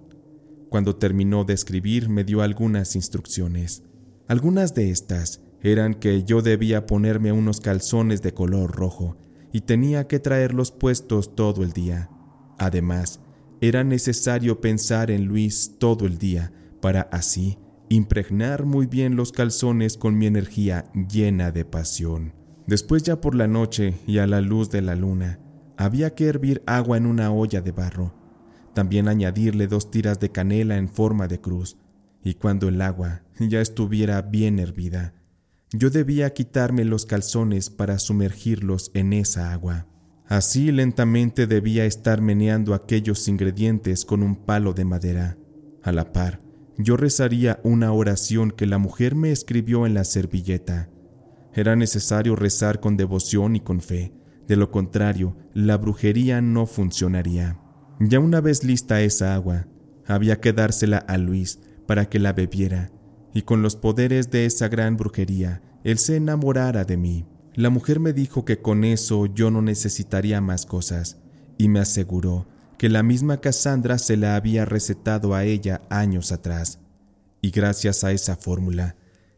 Cuando 0.69 0.95
terminó 0.95 1.45
de 1.45 1.53
escribir 1.53 2.09
me 2.09 2.23
dio 2.23 2.41
algunas 2.41 2.95
instrucciones. 2.95 3.83
Algunas 4.27 4.73
de 4.73 4.91
estas 4.91 5.41
eran 5.61 5.93
que 5.93 6.23
yo 6.23 6.41
debía 6.41 6.85
ponerme 6.85 7.31
unos 7.31 7.59
calzones 7.59 8.21
de 8.21 8.33
color 8.33 8.71
rojo 8.71 9.17
y 9.51 9.61
tenía 9.61 10.07
que 10.07 10.19
traerlos 10.19 10.71
puestos 10.71 11.35
todo 11.35 11.63
el 11.63 11.71
día. 11.71 12.09
Además, 12.57 13.19
era 13.61 13.83
necesario 13.83 14.61
pensar 14.61 15.11
en 15.11 15.25
Luis 15.25 15.75
todo 15.79 16.05
el 16.05 16.17
día 16.17 16.51
para 16.81 17.01
así 17.01 17.57
impregnar 17.89 18.65
muy 18.65 18.85
bien 18.85 19.15
los 19.15 19.31
calzones 19.31 19.97
con 19.97 20.17
mi 20.17 20.27
energía 20.27 20.85
llena 20.93 21.51
de 21.51 21.65
pasión. 21.65 22.33
Después 22.67 23.01
ya 23.01 23.19
por 23.19 23.33
la 23.33 23.47
noche 23.47 23.95
y 24.05 24.19
a 24.19 24.27
la 24.27 24.41
luz 24.41 24.69
de 24.69 24.81
la 24.81 24.95
luna, 24.95 25.39
había 25.75 26.13
que 26.13 26.25
hervir 26.25 26.61
agua 26.67 26.97
en 26.97 27.07
una 27.07 27.31
olla 27.31 27.61
de 27.61 27.71
barro, 27.71 28.13
también 28.75 29.07
añadirle 29.07 29.65
dos 29.65 29.89
tiras 29.89 30.19
de 30.19 30.29
canela 30.31 30.77
en 30.77 30.87
forma 30.87 31.27
de 31.27 31.41
cruz, 31.41 31.77
y 32.23 32.35
cuando 32.35 32.67
el 32.67 32.79
agua 32.81 33.23
ya 33.39 33.59
estuviera 33.59 34.21
bien 34.21 34.59
hervida, 34.59 35.15
yo 35.71 35.89
debía 35.89 36.33
quitarme 36.33 36.83
los 36.83 37.05
calzones 37.05 37.69
para 37.69 37.99
sumergirlos 37.99 38.91
en 38.93 39.13
esa 39.13 39.51
agua. 39.53 39.87
Así 40.25 40.71
lentamente 40.71 41.47
debía 41.47 41.85
estar 41.85 42.21
meneando 42.21 42.73
aquellos 42.73 43.27
ingredientes 43.27 44.05
con 44.05 44.23
un 44.23 44.35
palo 44.35 44.73
de 44.73 44.85
madera. 44.85 45.37
A 45.83 45.91
la 45.91 46.11
par, 46.11 46.41
yo 46.77 46.97
rezaría 46.97 47.59
una 47.63 47.91
oración 47.91 48.51
que 48.51 48.65
la 48.65 48.77
mujer 48.77 49.15
me 49.15 49.31
escribió 49.31 49.85
en 49.85 49.93
la 49.93 50.03
servilleta. 50.03 50.89
Era 51.53 51.75
necesario 51.75 52.35
rezar 52.35 52.79
con 52.79 52.95
devoción 52.95 53.55
y 53.55 53.59
con 53.59 53.81
fe, 53.81 54.13
de 54.47 54.55
lo 54.55 54.71
contrario, 54.71 55.37
la 55.53 55.77
brujería 55.77 56.41
no 56.41 56.65
funcionaría. 56.65 57.59
Ya 57.99 58.19
una 58.19 58.41
vez 58.41 58.63
lista 58.63 59.01
esa 59.01 59.35
agua, 59.35 59.67
había 60.07 60.39
que 60.39 60.53
dársela 60.53 60.97
a 60.97 61.17
Luis 61.17 61.59
para 61.85 62.09
que 62.09 62.17
la 62.17 62.33
bebiera, 62.33 62.91
y 63.33 63.43
con 63.43 63.61
los 63.61 63.75
poderes 63.75 64.31
de 64.31 64.45
esa 64.45 64.67
gran 64.67 64.97
brujería, 64.97 65.61
él 65.83 65.97
se 65.97 66.15
enamorara 66.15 66.83
de 66.83 66.97
mí. 66.97 67.25
La 67.53 67.69
mujer 67.69 67.99
me 67.99 68.13
dijo 68.13 68.45
que 68.45 68.61
con 68.61 68.83
eso 68.83 69.25
yo 69.25 69.51
no 69.51 69.61
necesitaría 69.61 70.41
más 70.41 70.65
cosas, 70.65 71.17
y 71.57 71.67
me 71.67 71.79
aseguró 71.79 72.47
que 72.77 72.89
la 72.89 73.03
misma 73.03 73.41
Cassandra 73.41 73.97
se 73.97 74.15
la 74.15 74.35
había 74.35 74.65
recetado 74.65 75.35
a 75.35 75.43
ella 75.43 75.81
años 75.89 76.31
atrás. 76.31 76.79
Y 77.41 77.51
gracias 77.51 78.03
a 78.03 78.11
esa 78.11 78.37
fórmula, 78.37 78.95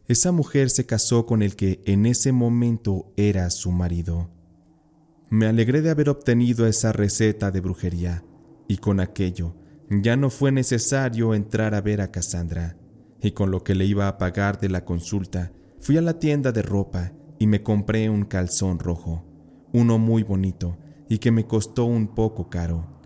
esa 0.07 0.31
mujer 0.31 0.69
se 0.69 0.85
casó 0.85 1.25
con 1.25 1.41
el 1.41 1.55
que 1.55 1.81
en 1.85 2.05
ese 2.05 2.31
momento 2.31 3.11
era 3.17 3.49
su 3.49 3.71
marido. 3.71 4.29
Me 5.29 5.47
alegré 5.47 5.81
de 5.81 5.89
haber 5.89 6.09
obtenido 6.09 6.67
esa 6.67 6.91
receta 6.91 7.51
de 7.51 7.61
brujería, 7.61 8.23
y 8.67 8.77
con 8.77 8.99
aquello 8.99 9.55
ya 9.89 10.15
no 10.15 10.29
fue 10.29 10.51
necesario 10.51 11.33
entrar 11.33 11.75
a 11.75 11.81
ver 11.81 12.01
a 12.01 12.11
Cassandra, 12.11 12.77
y 13.21 13.31
con 13.31 13.51
lo 13.51 13.63
que 13.63 13.75
le 13.75 13.85
iba 13.85 14.07
a 14.07 14.17
pagar 14.17 14.59
de 14.59 14.69
la 14.69 14.85
consulta, 14.85 15.51
fui 15.79 15.97
a 15.97 16.01
la 16.01 16.19
tienda 16.19 16.51
de 16.51 16.61
ropa 16.61 17.11
y 17.39 17.47
me 17.47 17.63
compré 17.63 18.09
un 18.09 18.25
calzón 18.25 18.79
rojo, 18.79 19.25
uno 19.73 19.97
muy 19.97 20.23
bonito 20.23 20.77
y 21.09 21.19
que 21.19 21.31
me 21.31 21.45
costó 21.45 21.85
un 21.85 22.15
poco 22.15 22.49
caro 22.49 23.01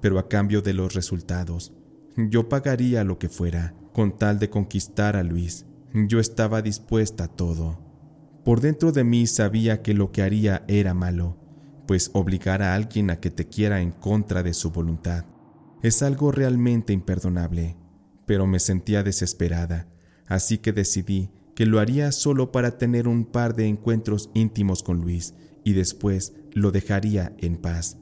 pero 0.00 0.18
a 0.18 0.28
cambio 0.28 0.62
de 0.62 0.72
los 0.72 0.94
resultados. 0.94 1.72
Yo 2.16 2.48
pagaría 2.48 3.04
lo 3.04 3.18
que 3.18 3.28
fuera, 3.28 3.74
con 3.92 4.16
tal 4.16 4.38
de 4.38 4.50
conquistar 4.50 5.16
a 5.16 5.22
Luis. 5.22 5.66
Yo 5.92 6.20
estaba 6.20 6.62
dispuesta 6.62 7.24
a 7.24 7.28
todo. 7.28 7.78
Por 8.44 8.60
dentro 8.60 8.92
de 8.92 9.04
mí 9.04 9.26
sabía 9.26 9.82
que 9.82 9.94
lo 9.94 10.12
que 10.12 10.22
haría 10.22 10.64
era 10.68 10.94
malo, 10.94 11.36
pues 11.86 12.10
obligar 12.14 12.62
a 12.62 12.74
alguien 12.74 13.10
a 13.10 13.20
que 13.20 13.30
te 13.30 13.46
quiera 13.46 13.80
en 13.80 13.92
contra 13.92 14.42
de 14.42 14.54
su 14.54 14.70
voluntad 14.70 15.24
es 15.82 16.02
algo 16.02 16.30
realmente 16.30 16.92
imperdonable, 16.92 17.78
pero 18.30 18.46
me 18.46 18.60
sentía 18.60 19.02
desesperada, 19.02 19.88
así 20.28 20.58
que 20.58 20.72
decidí 20.72 21.30
que 21.56 21.66
lo 21.66 21.80
haría 21.80 22.12
solo 22.12 22.52
para 22.52 22.78
tener 22.78 23.08
un 23.08 23.24
par 23.24 23.56
de 23.56 23.66
encuentros 23.66 24.30
íntimos 24.34 24.84
con 24.84 25.00
Luis 25.00 25.34
y 25.64 25.72
después 25.72 26.32
lo 26.52 26.70
dejaría 26.70 27.34
en 27.38 27.56
paz. 27.56 27.98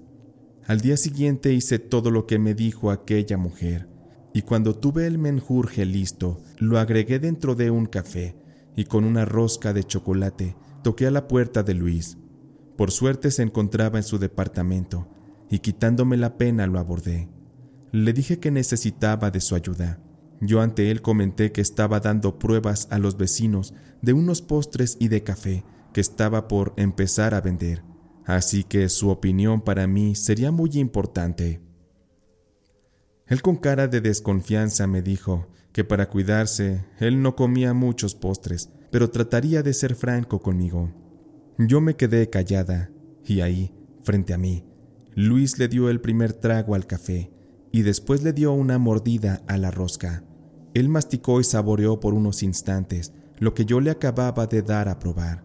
Al 0.66 0.82
día 0.82 0.98
siguiente 0.98 1.54
hice 1.54 1.78
todo 1.78 2.10
lo 2.10 2.26
que 2.26 2.38
me 2.38 2.52
dijo 2.52 2.90
aquella 2.90 3.38
mujer, 3.38 3.88
y 4.34 4.42
cuando 4.42 4.76
tuve 4.76 5.06
el 5.06 5.16
menjurje 5.16 5.86
listo, 5.86 6.42
lo 6.58 6.78
agregué 6.78 7.18
dentro 7.18 7.54
de 7.54 7.70
un 7.70 7.86
café, 7.86 8.36
y 8.76 8.84
con 8.84 9.06
una 9.06 9.24
rosca 9.24 9.72
de 9.72 9.84
chocolate 9.84 10.56
toqué 10.82 11.06
a 11.06 11.10
la 11.10 11.26
puerta 11.26 11.62
de 11.62 11.72
Luis. 11.72 12.18
Por 12.76 12.90
suerte 12.90 13.30
se 13.30 13.44
encontraba 13.44 13.96
en 13.96 14.04
su 14.04 14.18
departamento, 14.18 15.08
y 15.48 15.60
quitándome 15.60 16.18
la 16.18 16.36
pena 16.36 16.66
lo 16.66 16.78
abordé. 16.78 17.30
Le 17.92 18.12
dije 18.12 18.38
que 18.38 18.50
necesitaba 18.50 19.30
de 19.30 19.40
su 19.40 19.54
ayuda. 19.54 20.02
Yo 20.40 20.60
ante 20.60 20.90
él 20.90 21.02
comenté 21.02 21.52
que 21.52 21.60
estaba 21.60 22.00
dando 22.00 22.38
pruebas 22.38 22.88
a 22.90 22.98
los 22.98 23.16
vecinos 23.16 23.74
de 24.02 24.12
unos 24.12 24.42
postres 24.42 24.96
y 25.00 25.08
de 25.08 25.22
café 25.22 25.64
que 25.92 26.00
estaba 26.00 26.48
por 26.48 26.74
empezar 26.76 27.34
a 27.34 27.40
vender 27.40 27.82
así 28.28 28.62
que 28.62 28.90
su 28.90 29.08
opinión 29.08 29.62
para 29.62 29.86
mí 29.86 30.14
sería 30.14 30.52
muy 30.52 30.70
importante. 30.74 31.62
Él 33.26 33.40
con 33.40 33.56
cara 33.56 33.88
de 33.88 34.02
desconfianza 34.02 34.86
me 34.86 35.00
dijo 35.00 35.48
que 35.72 35.82
para 35.82 36.10
cuidarse 36.10 36.84
él 36.98 37.22
no 37.22 37.34
comía 37.36 37.72
muchos 37.72 38.14
postres, 38.14 38.70
pero 38.90 39.10
trataría 39.10 39.62
de 39.62 39.72
ser 39.72 39.94
franco 39.94 40.42
conmigo. 40.42 40.92
Yo 41.56 41.80
me 41.80 41.96
quedé 41.96 42.28
callada, 42.28 42.90
y 43.24 43.40
ahí, 43.40 43.74
frente 44.02 44.34
a 44.34 44.38
mí, 44.38 44.64
Luis 45.14 45.58
le 45.58 45.68
dio 45.68 45.88
el 45.88 46.00
primer 46.00 46.34
trago 46.34 46.74
al 46.74 46.86
café 46.86 47.32
y 47.72 47.80
después 47.82 48.22
le 48.22 48.34
dio 48.34 48.52
una 48.52 48.78
mordida 48.78 49.42
a 49.46 49.56
la 49.56 49.70
rosca. 49.70 50.22
Él 50.74 50.88
masticó 50.88 51.40
y 51.40 51.44
saboreó 51.44 52.00
por 52.00 52.14
unos 52.14 52.42
instantes 52.42 53.12
lo 53.38 53.54
que 53.54 53.64
yo 53.64 53.80
le 53.80 53.90
acababa 53.90 54.46
de 54.46 54.62
dar 54.62 54.88
a 54.88 54.98
probar. 54.98 55.44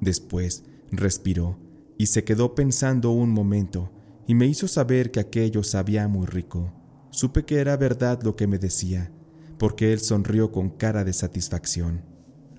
Después 0.00 0.64
respiró 0.90 1.58
y 1.98 2.06
se 2.06 2.24
quedó 2.24 2.54
pensando 2.54 3.10
un 3.10 3.30
momento 3.30 3.90
y 4.26 4.34
me 4.34 4.46
hizo 4.46 4.68
saber 4.68 5.10
que 5.10 5.20
aquello 5.20 5.62
sabía 5.62 6.08
muy 6.08 6.26
rico. 6.26 6.72
Supe 7.10 7.44
que 7.44 7.56
era 7.56 7.76
verdad 7.76 8.22
lo 8.22 8.36
que 8.36 8.46
me 8.46 8.58
decía, 8.58 9.10
porque 9.58 9.92
él 9.92 10.00
sonrió 10.00 10.52
con 10.52 10.70
cara 10.70 11.04
de 11.04 11.12
satisfacción. 11.12 12.04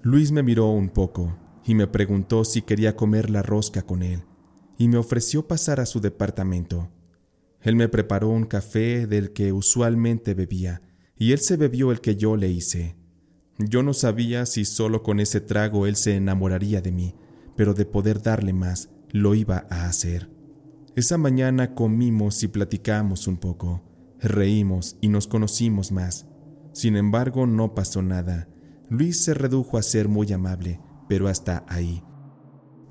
Luis 0.01 0.31
me 0.31 0.43
miró 0.43 0.69
un 0.71 0.89
poco 0.89 1.37
y 1.65 1.75
me 1.75 1.87
preguntó 1.87 2.43
si 2.43 2.61
quería 2.61 2.95
comer 2.95 3.29
la 3.29 3.41
rosca 3.41 3.83
con 3.83 4.03
él, 4.03 4.23
y 4.77 4.87
me 4.87 4.97
ofreció 4.97 5.47
pasar 5.47 5.79
a 5.79 5.85
su 5.85 6.01
departamento. 6.01 6.89
Él 7.61 7.75
me 7.75 7.87
preparó 7.87 8.29
un 8.29 8.45
café 8.45 9.07
del 9.07 9.31
que 9.31 9.53
usualmente 9.53 10.33
bebía, 10.33 10.81
y 11.21 11.33
él 11.33 11.39
se 11.39 11.55
bebió 11.55 11.91
el 11.91 12.01
que 12.01 12.15
yo 12.15 12.35
le 12.35 12.49
hice. 12.49 12.95
Yo 13.59 13.83
no 13.83 13.93
sabía 13.93 14.47
si 14.47 14.65
solo 14.65 15.03
con 15.03 15.19
ese 15.19 15.39
trago 15.39 15.85
él 15.85 15.95
se 15.95 16.15
enamoraría 16.15 16.81
de 16.81 16.91
mí, 16.91 17.13
pero 17.55 17.75
de 17.75 17.85
poder 17.85 18.23
darle 18.23 18.53
más, 18.53 18.89
lo 19.11 19.35
iba 19.35 19.67
a 19.69 19.85
hacer. 19.85 20.31
Esa 20.95 21.19
mañana 21.19 21.75
comimos 21.75 22.41
y 22.41 22.47
platicamos 22.47 23.27
un 23.27 23.37
poco, 23.37 23.83
reímos 24.19 24.97
y 24.99 25.09
nos 25.09 25.27
conocimos 25.27 25.91
más. 25.91 26.25
Sin 26.73 26.95
embargo, 26.95 27.45
no 27.45 27.75
pasó 27.75 28.01
nada. 28.01 28.49
Luis 28.89 29.23
se 29.23 29.35
redujo 29.35 29.77
a 29.77 29.83
ser 29.83 30.07
muy 30.07 30.33
amable, 30.33 30.79
pero 31.07 31.27
hasta 31.27 31.65
ahí. 31.67 32.03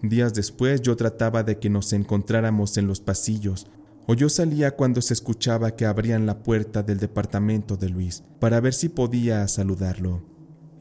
Días 0.04 0.34
después 0.34 0.82
yo 0.82 0.94
trataba 0.94 1.42
de 1.42 1.58
que 1.58 1.68
nos 1.68 1.92
encontráramos 1.92 2.76
en 2.76 2.86
los 2.86 3.00
pasillos, 3.00 3.66
o 4.10 4.14
yo 4.14 4.28
salía 4.28 4.74
cuando 4.74 5.00
se 5.02 5.14
escuchaba 5.14 5.76
que 5.76 5.86
abrían 5.86 6.26
la 6.26 6.42
puerta 6.42 6.82
del 6.82 6.98
departamento 6.98 7.76
de 7.76 7.90
Luis 7.90 8.24
para 8.40 8.58
ver 8.58 8.74
si 8.74 8.88
podía 8.88 9.46
saludarlo. 9.46 10.26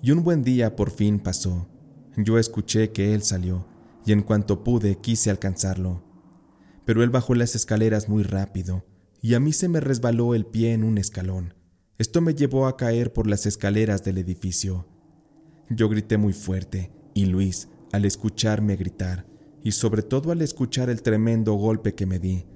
Y 0.01 0.09
un 0.09 0.23
buen 0.23 0.41
día 0.41 0.75
por 0.75 0.89
fin 0.89 1.19
pasó. 1.19 1.67
Yo 2.17 2.39
escuché 2.39 2.91
que 2.91 3.13
él 3.13 3.21
salió 3.21 3.67
y 4.03 4.13
en 4.13 4.23
cuanto 4.23 4.63
pude 4.63 4.97
quise 4.97 5.29
alcanzarlo. 5.29 6.03
Pero 6.85 7.03
él 7.03 7.11
bajó 7.11 7.35
las 7.35 7.53
escaleras 7.53 8.09
muy 8.09 8.23
rápido 8.23 8.83
y 9.21 9.35
a 9.35 9.39
mí 9.39 9.53
se 9.53 9.67
me 9.67 9.79
resbaló 9.79 10.33
el 10.33 10.47
pie 10.47 10.73
en 10.73 10.83
un 10.83 10.97
escalón. 10.97 11.53
Esto 11.99 12.21
me 12.21 12.33
llevó 12.33 12.65
a 12.65 12.77
caer 12.77 13.13
por 13.13 13.27
las 13.27 13.45
escaleras 13.45 14.03
del 14.03 14.17
edificio. 14.17 14.87
Yo 15.69 15.87
grité 15.87 16.17
muy 16.17 16.33
fuerte 16.33 16.91
y 17.13 17.27
Luis, 17.27 17.69
al 17.91 18.05
escucharme 18.05 18.75
gritar, 18.75 19.27
y 19.63 19.73
sobre 19.73 20.01
todo 20.01 20.31
al 20.31 20.41
escuchar 20.41 20.89
el 20.89 21.03
tremendo 21.03 21.53
golpe 21.53 21.93
que 21.93 22.07
me 22.07 22.17
di, 22.17 22.47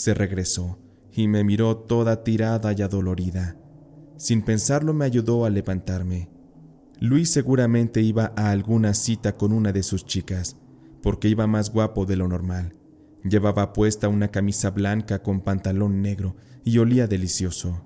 se 0.00 0.14
regresó 0.14 0.78
y 1.12 1.28
me 1.28 1.44
miró 1.44 1.76
toda 1.76 2.24
tirada 2.24 2.72
y 2.72 2.80
adolorida. 2.80 3.58
Sin 4.16 4.40
pensarlo 4.40 4.94
me 4.94 5.04
ayudó 5.04 5.44
a 5.44 5.50
levantarme. 5.50 6.30
Luis 7.00 7.30
seguramente 7.30 8.00
iba 8.00 8.32
a 8.34 8.50
alguna 8.50 8.94
cita 8.94 9.36
con 9.36 9.52
una 9.52 9.72
de 9.72 9.82
sus 9.82 10.06
chicas, 10.06 10.56
porque 11.02 11.28
iba 11.28 11.46
más 11.46 11.70
guapo 11.70 12.06
de 12.06 12.16
lo 12.16 12.28
normal. 12.28 12.74
Llevaba 13.24 13.74
puesta 13.74 14.08
una 14.08 14.28
camisa 14.28 14.70
blanca 14.70 15.22
con 15.22 15.42
pantalón 15.42 16.00
negro 16.00 16.34
y 16.64 16.78
olía 16.78 17.06
delicioso. 17.06 17.84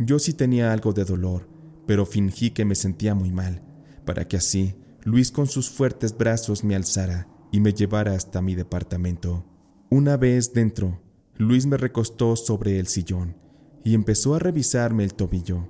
Yo 0.00 0.18
sí 0.18 0.32
tenía 0.32 0.72
algo 0.72 0.92
de 0.92 1.04
dolor, 1.04 1.48
pero 1.86 2.06
fingí 2.06 2.50
que 2.50 2.64
me 2.64 2.74
sentía 2.74 3.14
muy 3.14 3.30
mal, 3.30 3.62
para 4.04 4.26
que 4.26 4.36
así 4.36 4.74
Luis 5.04 5.30
con 5.30 5.46
sus 5.46 5.70
fuertes 5.70 6.16
brazos 6.18 6.64
me 6.64 6.74
alzara 6.74 7.28
y 7.52 7.60
me 7.60 7.72
llevara 7.72 8.14
hasta 8.14 8.42
mi 8.42 8.56
departamento. 8.56 9.44
Una 9.90 10.16
vez 10.16 10.52
dentro, 10.52 11.05
Luis 11.38 11.66
me 11.66 11.76
recostó 11.76 12.34
sobre 12.34 12.78
el 12.78 12.86
sillón 12.86 13.36
y 13.84 13.94
empezó 13.94 14.34
a 14.34 14.38
revisarme 14.38 15.04
el 15.04 15.12
tobillo. 15.12 15.68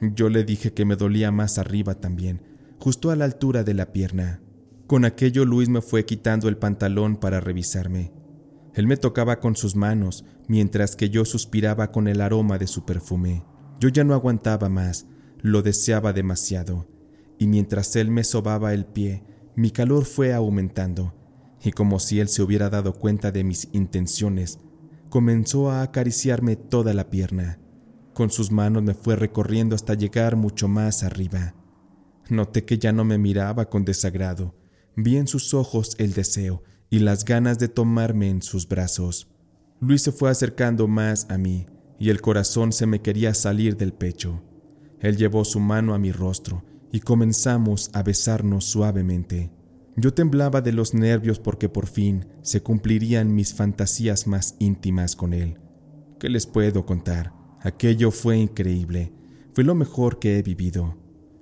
Yo 0.00 0.28
le 0.28 0.44
dije 0.44 0.74
que 0.74 0.84
me 0.84 0.96
dolía 0.96 1.32
más 1.32 1.58
arriba 1.58 1.94
también, 1.94 2.42
justo 2.78 3.10
a 3.10 3.16
la 3.16 3.24
altura 3.24 3.64
de 3.64 3.72
la 3.72 3.90
pierna. 3.92 4.42
Con 4.86 5.06
aquello 5.06 5.46
Luis 5.46 5.70
me 5.70 5.80
fue 5.80 6.04
quitando 6.04 6.48
el 6.48 6.58
pantalón 6.58 7.16
para 7.16 7.40
revisarme. 7.40 8.12
Él 8.74 8.86
me 8.86 8.98
tocaba 8.98 9.40
con 9.40 9.56
sus 9.56 9.76
manos, 9.76 10.26
mientras 10.46 10.94
que 10.94 11.08
yo 11.08 11.24
suspiraba 11.24 11.90
con 11.90 12.06
el 12.06 12.20
aroma 12.20 12.58
de 12.58 12.66
su 12.66 12.84
perfume. 12.84 13.44
Yo 13.80 13.88
ya 13.88 14.04
no 14.04 14.12
aguantaba 14.12 14.68
más, 14.68 15.06
lo 15.40 15.62
deseaba 15.62 16.12
demasiado, 16.12 16.86
y 17.38 17.46
mientras 17.46 17.96
él 17.96 18.10
me 18.10 18.24
sobaba 18.24 18.74
el 18.74 18.84
pie, 18.84 19.24
mi 19.56 19.70
calor 19.70 20.04
fue 20.04 20.34
aumentando, 20.34 21.14
y 21.62 21.72
como 21.72 21.98
si 21.98 22.20
él 22.20 22.28
se 22.28 22.42
hubiera 22.42 22.68
dado 22.70 22.92
cuenta 22.92 23.32
de 23.32 23.42
mis 23.42 23.68
intenciones, 23.72 24.60
comenzó 25.08 25.70
a 25.70 25.82
acariciarme 25.82 26.56
toda 26.56 26.94
la 26.94 27.10
pierna. 27.10 27.58
Con 28.14 28.30
sus 28.30 28.50
manos 28.50 28.82
me 28.82 28.94
fue 28.94 29.16
recorriendo 29.16 29.74
hasta 29.74 29.94
llegar 29.94 30.36
mucho 30.36 30.68
más 30.68 31.02
arriba. 31.02 31.54
Noté 32.28 32.64
que 32.64 32.78
ya 32.78 32.92
no 32.92 33.04
me 33.04 33.18
miraba 33.18 33.70
con 33.70 33.84
desagrado. 33.84 34.54
Vi 34.96 35.16
en 35.16 35.28
sus 35.28 35.54
ojos 35.54 35.94
el 35.98 36.12
deseo 36.12 36.62
y 36.90 36.98
las 36.98 37.24
ganas 37.24 37.58
de 37.58 37.68
tomarme 37.68 38.28
en 38.28 38.42
sus 38.42 38.68
brazos. 38.68 39.28
Luis 39.80 40.02
se 40.02 40.12
fue 40.12 40.30
acercando 40.30 40.88
más 40.88 41.26
a 41.30 41.38
mí 41.38 41.66
y 41.98 42.10
el 42.10 42.20
corazón 42.20 42.72
se 42.72 42.86
me 42.86 43.00
quería 43.00 43.34
salir 43.34 43.76
del 43.76 43.92
pecho. 43.92 44.42
Él 45.00 45.16
llevó 45.16 45.44
su 45.44 45.60
mano 45.60 45.94
a 45.94 45.98
mi 45.98 46.12
rostro 46.12 46.64
y 46.90 47.00
comenzamos 47.00 47.90
a 47.92 48.02
besarnos 48.02 48.64
suavemente. 48.64 49.52
Yo 50.00 50.14
temblaba 50.14 50.60
de 50.60 50.70
los 50.70 50.94
nervios 50.94 51.40
porque 51.40 51.68
por 51.68 51.88
fin 51.88 52.24
se 52.42 52.62
cumplirían 52.62 53.34
mis 53.34 53.52
fantasías 53.52 54.28
más 54.28 54.54
íntimas 54.60 55.16
con 55.16 55.34
él. 55.34 55.58
¿Qué 56.20 56.28
les 56.28 56.46
puedo 56.46 56.86
contar? 56.86 57.32
Aquello 57.60 58.12
fue 58.12 58.36
increíble. 58.36 59.12
Fue 59.54 59.64
lo 59.64 59.74
mejor 59.74 60.20
que 60.20 60.38
he 60.38 60.42
vivido. 60.42 60.96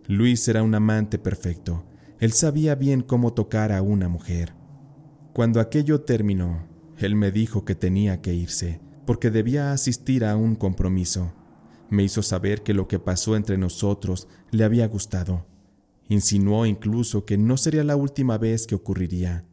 Luis 0.07 0.49
era 0.49 0.63
un 0.63 0.75
amante 0.75 1.19
perfecto. 1.19 1.85
Él 2.19 2.33
sabía 2.33 2.75
bien 2.77 3.03
cómo 3.03 3.35
tocar 3.35 3.73
a 3.73 3.83
una 3.83 4.09
mujer. 4.09 4.55
Cuando 5.35 5.61
aquello 5.61 6.01
terminó, 6.01 6.67
él 6.97 7.15
me 7.15 7.31
dijo 7.31 7.67
que 7.67 7.75
tenía 7.75 8.23
que 8.23 8.33
irse, 8.33 8.81
porque 9.05 9.31
debía 9.31 9.73
asistir 9.73 10.25
a 10.25 10.35
un 10.35 10.55
compromiso. 10.55 11.35
Me 11.91 12.05
hizo 12.05 12.23
saber 12.23 12.63
que 12.63 12.73
lo 12.73 12.89
que 12.89 12.99
pasó 12.99 13.37
entre 13.37 13.59
nosotros 13.59 14.29
le 14.51 14.65
había 14.65 14.89
gustado. 14.89 15.45
Insinuó 16.09 16.67
incluso 16.67 17.25
que 17.25 17.37
no 17.37 17.57
sería 17.57 17.85
la 17.85 17.97
última 17.97 18.39
vez 18.39 18.67
que 18.67 18.75
ocurriría. 18.75 19.45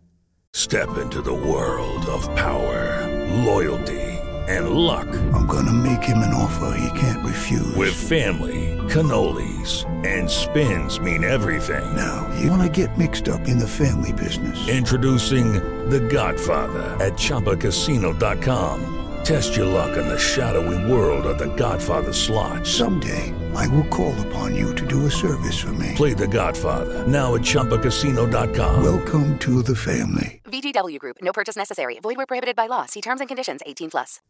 Step 0.56 0.90
into 1.02 1.22
the 1.24 1.34
world 1.34 2.06
of 2.08 2.28
power, 2.36 3.08
loyalty, 3.44 4.20
and 4.48 4.70
luck. 4.70 5.08
I'm 5.34 5.48
gonna 5.48 5.74
make 5.74 6.04
him 6.04 6.20
an 6.20 6.32
offer 6.34 6.78
he 6.78 7.00
can't 7.00 7.26
refuse. 7.26 7.76
With 7.76 7.94
family, 7.96 8.78
cannolis, 8.88 9.84
and 10.06 10.30
spins 10.30 11.00
mean 11.00 11.24
everything. 11.24 11.84
Now, 11.96 12.30
you 12.40 12.52
wanna 12.52 12.70
get 12.70 12.96
mixed 13.00 13.28
up 13.28 13.48
in 13.48 13.58
the 13.58 13.68
family 13.68 14.14
business. 14.14 14.68
Introducing 14.70 15.54
The 15.90 16.02
Godfather 16.02 16.84
at 17.04 17.14
ChumbaCasino.com. 17.14 19.00
Test 19.24 19.56
your 19.56 19.66
luck 19.66 19.98
in 19.98 20.08
the 20.08 20.20
shadowy 20.20 20.92
world 20.92 21.26
of 21.26 21.40
The 21.40 21.48
Godfather 21.56 22.14
slot. 22.14 22.68
Someday, 22.68 23.34
I 23.56 23.68
will 23.68 23.88
call 23.90 24.14
upon 24.28 24.56
you 24.56 24.74
to 24.76 24.86
do 24.86 25.06
a 25.06 25.12
service 25.12 25.60
for 25.60 25.72
me. 25.74 25.94
Play 25.96 26.14
The 26.14 26.28
Godfather 26.28 27.08
now 27.08 27.36
at 27.36 27.42
ChumbaCasino.com. 27.42 28.84
Welcome 28.84 29.38
to 29.40 29.64
the 29.64 29.76
family. 29.76 30.42
VGW 30.46 31.00
Group. 31.00 31.18
No 31.22 31.32
purchase 31.32 31.58
necessary. 31.58 32.00
Void 32.02 32.18
where 32.18 32.26
prohibited 32.26 32.56
by 32.56 32.68
law. 32.68 32.86
See 32.86 33.02
terms 33.02 33.22
and 33.22 33.28
conditions. 33.28 33.62
18 33.66 33.90
plus. 33.90 34.22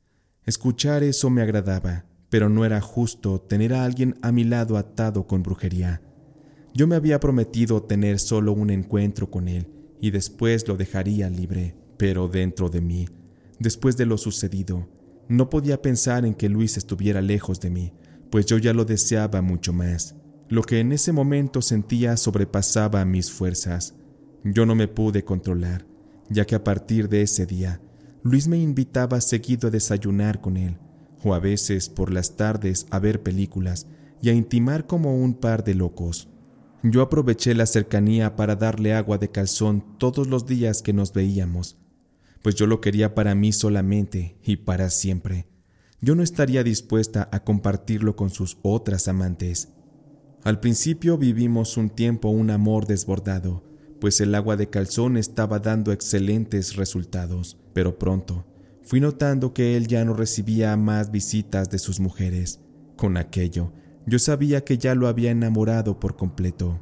Escuchar 0.45 1.03
eso 1.03 1.29
me 1.29 1.41
agradaba, 1.41 2.05
pero 2.29 2.49
no 2.49 2.65
era 2.65 2.81
justo 2.81 3.39
tener 3.39 3.73
a 3.73 3.85
alguien 3.85 4.19
a 4.21 4.31
mi 4.31 4.43
lado 4.43 4.77
atado 4.77 5.25
con 5.25 5.41
brujería. 5.41 6.01
Yo 6.73 6.87
me 6.87 6.95
había 6.95 7.19
prometido 7.19 7.83
tener 7.83 8.19
solo 8.19 8.51
un 8.51 8.69
encuentro 8.69 9.29
con 9.29 9.47
él 9.47 9.67
y 10.01 10.11
después 10.11 10.67
lo 10.67 10.75
dejaría 10.75 11.29
libre, 11.29 11.75
pero 11.97 12.27
dentro 12.27 12.67
de 12.67 12.81
mí 12.81 13.05
Después 13.63 13.95
de 13.95 14.05
lo 14.05 14.17
sucedido, 14.17 14.89
no 15.29 15.49
podía 15.49 15.81
pensar 15.81 16.25
en 16.25 16.35
que 16.35 16.49
Luis 16.49 16.75
estuviera 16.75 17.21
lejos 17.21 17.61
de 17.61 17.69
mí, 17.69 17.93
pues 18.33 18.47
yo 18.47 18.57
ya 18.57 18.73
lo 18.73 18.83
deseaba 18.83 19.43
mucho 19.43 19.73
más. 19.73 20.15
Lo 20.49 20.63
que 20.63 20.79
en 20.79 20.91
ese 20.91 21.11
momento 21.11 21.61
sentía 21.61 22.17
sobrepasaba 22.17 23.05
mis 23.05 23.29
fuerzas. 23.31 23.93
Yo 24.43 24.65
no 24.65 24.73
me 24.73 24.87
pude 24.87 25.23
controlar, 25.23 25.85
ya 26.31 26.43
que 26.43 26.55
a 26.55 26.63
partir 26.63 27.09
de 27.09 27.21
ese 27.21 27.45
día, 27.45 27.79
Luis 28.23 28.47
me 28.47 28.57
invitaba 28.57 29.21
seguido 29.21 29.67
a 29.67 29.69
desayunar 29.69 30.41
con 30.41 30.57
él, 30.57 30.79
o 31.23 31.35
a 31.35 31.39
veces 31.39 31.89
por 31.89 32.11
las 32.11 32.35
tardes 32.35 32.87
a 32.89 32.97
ver 32.97 33.21
películas 33.21 33.85
y 34.19 34.29
a 34.29 34.33
intimar 34.33 34.87
como 34.87 35.15
un 35.15 35.35
par 35.35 35.63
de 35.63 35.75
locos. 35.75 36.27
Yo 36.81 37.03
aproveché 37.03 37.53
la 37.53 37.67
cercanía 37.67 38.35
para 38.35 38.55
darle 38.55 38.95
agua 38.95 39.19
de 39.19 39.29
calzón 39.29 39.85
todos 39.99 40.25
los 40.25 40.47
días 40.47 40.81
que 40.81 40.91
nos 40.91 41.13
veíamos, 41.13 41.77
pues 42.41 42.55
yo 42.55 42.65
lo 42.65 42.81
quería 42.81 43.13
para 43.13 43.35
mí 43.35 43.51
solamente 43.51 44.39
y 44.41 44.55
para 44.55 44.89
siempre. 44.89 45.52
Yo 46.03 46.15
no 46.15 46.21
estaría 46.21 46.63
dispuesta 46.63 47.29
a 47.31 47.45
compartirlo 47.45 48.17
con 48.17 48.29
sus 48.29 48.57
otras 48.61 49.07
amantes. 49.07 49.69
Al 50.43 50.59
principio 50.59 51.17
vivimos 51.17 51.77
un 51.77 51.89
tiempo 51.89 52.27
un 52.27 52.49
amor 52.49 52.87
desbordado, 52.87 53.63
pues 54.01 54.19
el 54.19 54.35
agua 54.35 54.57
de 54.57 54.69
calzón 54.69 55.15
estaba 55.15 55.59
dando 55.59 55.93
excelentes 55.93 56.75
resultados, 56.75 57.57
pero 57.73 57.97
pronto 57.97 58.45
fui 58.81 58.99
notando 58.99 59.53
que 59.53 59.77
él 59.77 59.87
ya 59.87 60.03
no 60.03 60.13
recibía 60.13 60.75
más 60.75 61.09
visitas 61.09 61.69
de 61.69 61.79
sus 61.79 62.01
mujeres. 62.01 62.59
Con 62.97 63.15
aquello, 63.15 63.71
yo 64.05 64.19
sabía 64.19 64.65
que 64.65 64.77
ya 64.77 64.93
lo 64.95 65.07
había 65.07 65.31
enamorado 65.31 66.01
por 66.01 66.17
completo. 66.17 66.81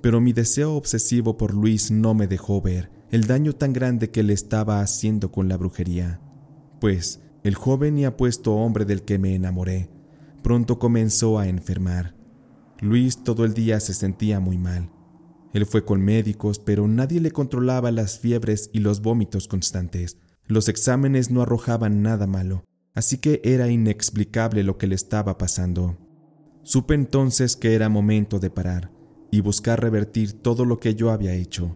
Pero 0.00 0.20
mi 0.20 0.32
deseo 0.32 0.74
obsesivo 0.74 1.36
por 1.36 1.52
Luis 1.52 1.90
no 1.90 2.14
me 2.14 2.28
dejó 2.28 2.62
ver 2.62 2.90
el 3.10 3.26
daño 3.26 3.52
tan 3.52 3.72
grande 3.72 4.10
que 4.10 4.22
le 4.22 4.32
estaba 4.32 4.80
haciendo 4.80 5.32
con 5.32 5.48
la 5.48 5.56
brujería, 5.56 6.20
pues 6.80 7.20
el 7.44 7.54
joven 7.54 7.96
y 7.98 8.04
apuesto 8.04 8.54
hombre 8.56 8.84
del 8.84 9.02
que 9.02 9.18
me 9.18 9.34
enamoré 9.34 9.94
pronto 10.44 10.78
comenzó 10.78 11.38
a 11.38 11.48
enfermar. 11.48 12.14
Luis 12.78 13.24
todo 13.24 13.46
el 13.46 13.54
día 13.54 13.80
se 13.80 13.94
sentía 13.94 14.40
muy 14.40 14.58
mal. 14.58 14.90
Él 15.54 15.64
fue 15.64 15.86
con 15.86 16.02
médicos, 16.02 16.58
pero 16.58 16.86
nadie 16.86 17.18
le 17.18 17.30
controlaba 17.30 17.90
las 17.90 18.18
fiebres 18.18 18.68
y 18.72 18.80
los 18.80 19.00
vómitos 19.00 19.48
constantes. 19.48 20.18
Los 20.46 20.68
exámenes 20.68 21.30
no 21.30 21.40
arrojaban 21.40 22.02
nada 22.02 22.26
malo, 22.26 22.64
así 22.92 23.16
que 23.16 23.40
era 23.42 23.70
inexplicable 23.70 24.62
lo 24.64 24.76
que 24.76 24.86
le 24.86 24.94
estaba 24.94 25.38
pasando. 25.38 25.96
Supe 26.62 26.94
entonces 26.94 27.56
que 27.56 27.74
era 27.74 27.88
momento 27.88 28.38
de 28.38 28.50
parar 28.50 28.90
y 29.30 29.40
buscar 29.40 29.80
revertir 29.80 30.34
todo 30.34 30.66
lo 30.66 30.78
que 30.78 30.94
yo 30.94 31.10
había 31.10 31.32
hecho. 31.32 31.74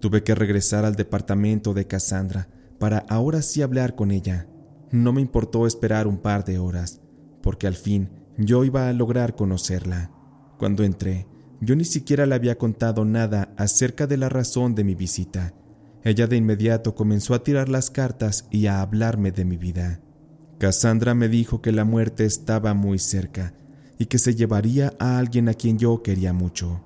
Tuve 0.00 0.24
que 0.24 0.34
regresar 0.34 0.84
al 0.84 0.96
departamento 0.96 1.72
de 1.72 1.86
Cassandra 1.86 2.48
para 2.80 2.98
ahora 3.08 3.42
sí 3.42 3.62
hablar 3.62 3.94
con 3.94 4.10
ella. 4.10 4.48
No 4.90 5.12
me 5.12 5.20
importó 5.20 5.66
esperar 5.66 6.06
un 6.06 6.18
par 6.18 6.44
de 6.44 6.58
horas, 6.58 7.00
porque 7.42 7.66
al 7.66 7.74
fin 7.74 8.10
yo 8.38 8.64
iba 8.64 8.88
a 8.88 8.92
lograr 8.92 9.34
conocerla. 9.34 10.10
Cuando 10.58 10.84
entré, 10.84 11.26
yo 11.60 11.74
ni 11.74 11.84
siquiera 11.84 12.26
le 12.26 12.34
había 12.34 12.58
contado 12.58 13.04
nada 13.04 13.52
acerca 13.56 14.06
de 14.06 14.16
la 14.16 14.28
razón 14.28 14.74
de 14.74 14.84
mi 14.84 14.94
visita. 14.94 15.54
Ella 16.04 16.26
de 16.26 16.36
inmediato 16.36 16.94
comenzó 16.94 17.34
a 17.34 17.42
tirar 17.42 17.68
las 17.68 17.90
cartas 17.90 18.46
y 18.50 18.66
a 18.66 18.80
hablarme 18.80 19.32
de 19.32 19.44
mi 19.44 19.56
vida. 19.56 20.00
Cassandra 20.58 21.14
me 21.14 21.28
dijo 21.28 21.60
que 21.60 21.72
la 21.72 21.84
muerte 21.84 22.24
estaba 22.24 22.74
muy 22.74 22.98
cerca 22.98 23.54
y 23.98 24.06
que 24.06 24.18
se 24.18 24.34
llevaría 24.34 24.92
a 24.98 25.18
alguien 25.18 25.48
a 25.48 25.54
quien 25.54 25.78
yo 25.78 26.02
quería 26.02 26.32
mucho. 26.32 26.82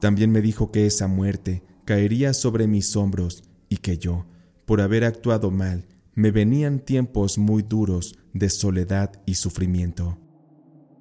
También 0.00 0.30
me 0.30 0.40
dijo 0.40 0.70
que 0.70 0.86
esa 0.86 1.08
muerte 1.08 1.62
caería 1.84 2.32
sobre 2.34 2.66
mis 2.66 2.94
hombros 2.96 3.44
y 3.68 3.78
que 3.78 3.98
yo, 3.98 4.26
por 4.66 4.80
haber 4.80 5.04
actuado 5.04 5.50
mal, 5.50 5.86
Me 6.14 6.30
venían 6.30 6.78
tiempos 6.78 7.38
muy 7.38 7.62
duros 7.62 8.18
de 8.32 8.48
soledad 8.48 9.12
y 9.26 9.34
sufrimiento. 9.34 10.18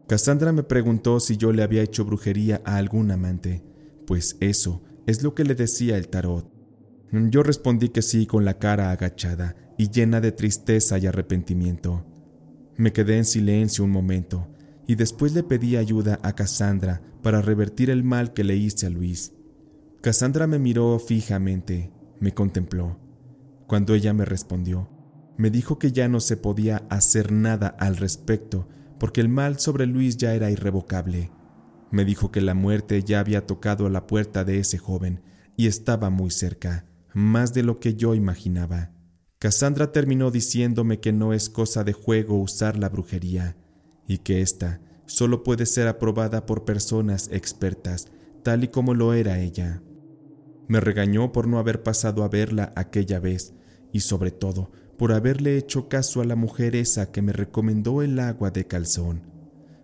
Cassandra 0.07 0.51
me 0.51 0.63
preguntó 0.63 1.19
si 1.19 1.37
yo 1.37 1.51
le 1.51 1.63
había 1.63 1.83
hecho 1.83 2.03
brujería 2.03 2.61
a 2.65 2.77
algún 2.77 3.11
amante, 3.11 3.63
pues 4.05 4.37
eso 4.39 4.83
es 5.05 5.23
lo 5.23 5.33
que 5.35 5.43
le 5.43 5.55
decía 5.55 5.97
el 5.97 6.07
tarot. 6.07 6.51
Yo 7.11 7.43
respondí 7.43 7.89
que 7.89 8.01
sí 8.01 8.25
con 8.25 8.43
la 8.43 8.57
cara 8.57 8.91
agachada 8.91 9.55
y 9.77 9.89
llena 9.89 10.19
de 10.19 10.31
tristeza 10.31 10.97
y 10.97 11.05
arrepentimiento. 11.05 12.05
Me 12.75 12.91
quedé 12.91 13.17
en 13.17 13.25
silencio 13.25 13.83
un 13.83 13.91
momento 13.91 14.47
y 14.87 14.95
después 14.95 15.33
le 15.33 15.43
pedí 15.43 15.77
ayuda 15.77 16.19
a 16.23 16.33
Cassandra 16.33 17.01
para 17.21 17.41
revertir 17.41 17.89
el 17.89 18.03
mal 18.03 18.33
que 18.33 18.43
le 18.43 18.55
hice 18.55 18.87
a 18.87 18.89
Luis. 18.89 19.33
Cassandra 20.01 20.47
me 20.47 20.59
miró 20.59 20.97
fijamente, 20.99 21.91
me 22.19 22.33
contempló. 22.33 22.99
Cuando 23.67 23.93
ella 23.93 24.13
me 24.13 24.25
respondió, 24.25 24.89
me 25.37 25.49
dijo 25.49 25.79
que 25.79 25.91
ya 25.91 26.07
no 26.07 26.19
se 26.19 26.37
podía 26.37 26.83
hacer 26.89 27.31
nada 27.31 27.67
al 27.79 27.97
respecto 27.97 28.67
porque 28.99 29.21
el 29.21 29.29
mal 29.29 29.59
sobre 29.59 29.85
Luis 29.85 30.17
ya 30.17 30.33
era 30.33 30.49
irrevocable. 30.49 31.31
Me 31.91 32.05
dijo 32.05 32.31
que 32.31 32.41
la 32.41 32.53
muerte 32.53 33.03
ya 33.03 33.19
había 33.19 33.45
tocado 33.45 33.85
a 33.85 33.89
la 33.89 34.07
puerta 34.07 34.43
de 34.43 34.59
ese 34.59 34.77
joven 34.77 35.21
y 35.57 35.67
estaba 35.67 36.09
muy 36.09 36.31
cerca, 36.31 36.85
más 37.13 37.53
de 37.53 37.63
lo 37.63 37.79
que 37.79 37.95
yo 37.95 38.15
imaginaba. 38.15 38.91
Cassandra 39.39 39.91
terminó 39.91 40.31
diciéndome 40.31 40.99
que 40.99 41.11
no 41.11 41.33
es 41.33 41.49
cosa 41.49 41.83
de 41.83 41.93
juego 41.93 42.39
usar 42.39 42.77
la 42.77 42.89
brujería 42.89 43.57
y 44.07 44.19
que 44.19 44.41
ésta 44.41 44.79
solo 45.05 45.43
puede 45.43 45.65
ser 45.65 45.87
aprobada 45.87 46.45
por 46.45 46.63
personas 46.63 47.29
expertas, 47.31 48.07
tal 48.41 48.63
y 48.63 48.69
como 48.69 48.93
lo 48.93 49.13
era 49.13 49.39
ella. 49.39 49.83
Me 50.67 50.79
regañó 50.79 51.31
por 51.31 51.47
no 51.47 51.59
haber 51.59 51.83
pasado 51.83 52.23
a 52.23 52.29
verla 52.29 52.71
aquella 52.75 53.19
vez 53.19 53.53
y 53.91 53.99
sobre 53.99 54.31
todo 54.31 54.71
por 54.97 55.11
haberle 55.11 55.57
hecho 55.57 55.89
caso 55.89 56.21
a 56.21 56.25
la 56.25 56.35
mujer 56.35 56.75
esa 56.75 57.11
que 57.11 57.21
me 57.21 57.33
recomendó 57.33 58.01
el 58.01 58.19
agua 58.19 58.51
de 58.51 58.67
calzón, 58.67 59.21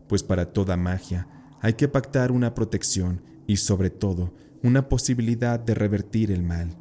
pues 0.08 0.24
para 0.24 0.54
toda 0.54 0.78
magia 0.78 1.28
hay 1.62 1.74
que 1.74 1.88
pactar 1.88 2.32
una 2.32 2.54
protección 2.54 3.22
y 3.48 3.58
sobre 3.58 3.90
todo 3.90 4.34
una 4.64 4.90
posibilidad 4.90 5.60
de 5.60 5.74
revertir 5.74 6.32
el 6.32 6.44
mal. 6.44 6.78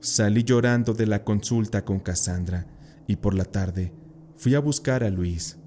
Salí 0.00 0.42
llorando 0.42 0.94
de 0.94 1.06
la 1.06 1.24
consulta 1.24 1.84
con 1.84 2.00
Cassandra 2.00 2.66
y 3.06 3.16
por 3.16 3.34
la 3.34 3.44
tarde 3.44 3.92
fui 4.36 4.54
a 4.54 4.60
buscar 4.60 5.04
a 5.04 5.10
Luis. 5.10 5.58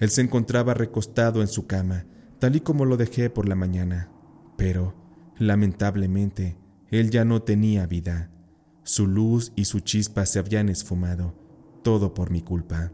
Él 0.00 0.10
se 0.10 0.22
encontraba 0.22 0.74
recostado 0.74 1.42
en 1.42 1.48
su 1.48 1.66
cama, 1.66 2.06
tal 2.38 2.56
y 2.56 2.60
como 2.60 2.84
lo 2.84 2.96
dejé 2.96 3.30
por 3.30 3.48
la 3.48 3.54
mañana, 3.54 4.10
pero, 4.56 4.94
lamentablemente, 5.38 6.56
él 6.90 7.10
ya 7.10 7.24
no 7.24 7.42
tenía 7.42 7.86
vida. 7.86 8.31
Su 8.84 9.06
luz 9.06 9.52
y 9.54 9.66
su 9.66 9.78
chispa 9.78 10.26
se 10.26 10.40
habían 10.40 10.68
esfumado, 10.68 11.34
todo 11.84 12.14
por 12.14 12.30
mi 12.32 12.42
culpa. 12.42 12.92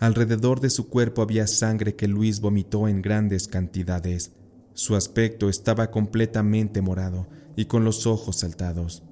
Alrededor 0.00 0.60
de 0.60 0.68
su 0.68 0.88
cuerpo 0.88 1.22
había 1.22 1.46
sangre 1.46 1.94
que 1.94 2.08
Luis 2.08 2.40
vomitó 2.40 2.88
en 2.88 3.02
grandes 3.02 3.46
cantidades. 3.46 4.32
Su 4.74 4.96
aspecto 4.96 5.48
estaba 5.48 5.92
completamente 5.92 6.82
morado 6.82 7.28
y 7.54 7.66
con 7.66 7.84
los 7.84 8.04
ojos 8.08 8.40
saltados. 8.40 9.04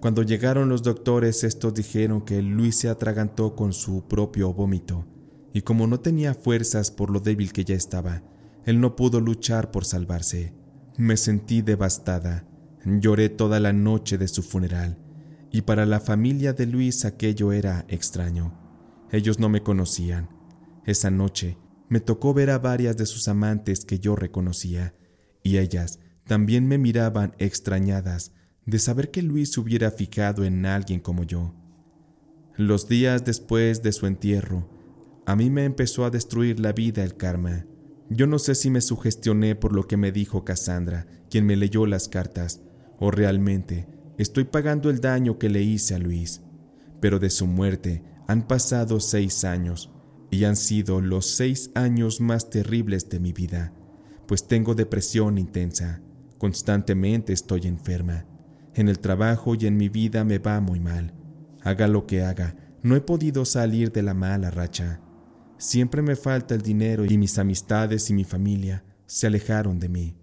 Cuando 0.00 0.22
llegaron 0.22 0.70
los 0.70 0.82
doctores, 0.82 1.44
estos 1.44 1.74
dijeron 1.74 2.22
que 2.22 2.40
Luis 2.40 2.76
se 2.76 2.88
atragantó 2.88 3.54
con 3.54 3.74
su 3.74 4.08
propio 4.08 4.54
vómito, 4.54 5.04
y 5.52 5.62
como 5.62 5.86
no 5.86 6.00
tenía 6.00 6.32
fuerzas 6.32 6.90
por 6.90 7.10
lo 7.10 7.20
débil 7.20 7.52
que 7.52 7.64
ya 7.64 7.74
estaba, 7.74 8.22
él 8.64 8.80
no 8.80 8.96
pudo 8.96 9.20
luchar 9.20 9.70
por 9.70 9.84
salvarse. 9.84 10.54
Me 10.96 11.18
sentí 11.18 11.60
devastada. 11.60 12.46
Lloré 12.86 13.28
toda 13.28 13.60
la 13.60 13.74
noche 13.74 14.16
de 14.16 14.28
su 14.28 14.42
funeral 14.42 14.98
y 15.50 15.62
para 15.62 15.86
la 15.86 16.00
familia 16.00 16.52
de 16.52 16.66
Luis 16.66 17.04
aquello 17.04 17.52
era 17.52 17.84
extraño. 17.88 18.52
Ellos 19.10 19.38
no 19.38 19.48
me 19.48 19.62
conocían. 19.62 20.28
Esa 20.84 21.10
noche 21.10 21.56
me 21.88 22.00
tocó 22.00 22.34
ver 22.34 22.50
a 22.50 22.58
varias 22.58 22.96
de 22.96 23.06
sus 23.06 23.28
amantes 23.28 23.84
que 23.84 23.98
yo 23.98 24.14
reconocía, 24.16 24.94
y 25.42 25.58
ellas 25.58 26.00
también 26.26 26.66
me 26.66 26.76
miraban 26.76 27.34
extrañadas 27.38 28.32
de 28.66 28.78
saber 28.78 29.10
que 29.10 29.22
Luis 29.22 29.56
hubiera 29.56 29.90
fijado 29.90 30.44
en 30.44 30.66
alguien 30.66 31.00
como 31.00 31.24
yo. 31.24 31.54
Los 32.56 32.88
días 32.88 33.24
después 33.24 33.82
de 33.82 33.92
su 33.92 34.06
entierro, 34.06 34.68
a 35.24 35.36
mí 35.36 35.48
me 35.48 35.64
empezó 35.64 36.04
a 36.04 36.10
destruir 36.10 36.60
la 36.60 36.72
vida 36.72 37.02
el 37.04 37.16
karma. 37.16 37.64
Yo 38.10 38.26
no 38.26 38.38
sé 38.38 38.54
si 38.54 38.68
me 38.68 38.82
sugestioné 38.82 39.54
por 39.54 39.72
lo 39.72 39.86
que 39.86 39.96
me 39.96 40.12
dijo 40.12 40.44
Cassandra, 40.44 41.06
quien 41.30 41.46
me 41.46 41.56
leyó 41.56 41.86
las 41.86 42.08
cartas, 42.08 42.60
o 42.98 43.10
realmente 43.10 43.86
Estoy 44.18 44.42
pagando 44.42 44.90
el 44.90 45.00
daño 45.00 45.38
que 45.38 45.48
le 45.48 45.62
hice 45.62 45.94
a 45.94 45.98
Luis, 46.00 46.42
pero 47.00 47.20
de 47.20 47.30
su 47.30 47.46
muerte 47.46 48.02
han 48.26 48.48
pasado 48.48 48.98
seis 48.98 49.44
años 49.44 49.92
y 50.28 50.42
han 50.42 50.56
sido 50.56 51.00
los 51.00 51.26
seis 51.26 51.70
años 51.76 52.20
más 52.20 52.50
terribles 52.50 53.08
de 53.08 53.20
mi 53.20 53.32
vida, 53.32 53.72
pues 54.26 54.48
tengo 54.48 54.74
depresión 54.74 55.38
intensa, 55.38 56.02
constantemente 56.36 57.32
estoy 57.32 57.68
enferma, 57.68 58.26
en 58.74 58.88
el 58.88 58.98
trabajo 58.98 59.54
y 59.54 59.66
en 59.66 59.76
mi 59.76 59.88
vida 59.88 60.24
me 60.24 60.38
va 60.38 60.60
muy 60.60 60.80
mal. 60.80 61.14
Haga 61.62 61.86
lo 61.86 62.04
que 62.06 62.24
haga, 62.24 62.56
no 62.82 62.96
he 62.96 63.00
podido 63.00 63.44
salir 63.44 63.92
de 63.92 64.02
la 64.02 64.14
mala 64.14 64.50
racha. 64.50 65.00
Siempre 65.58 66.02
me 66.02 66.16
falta 66.16 66.56
el 66.56 66.62
dinero 66.62 67.04
y 67.04 67.16
mis 67.18 67.38
amistades 67.38 68.10
y 68.10 68.14
mi 68.14 68.24
familia 68.24 68.84
se 69.06 69.28
alejaron 69.28 69.78
de 69.78 69.88
mí. 69.88 70.16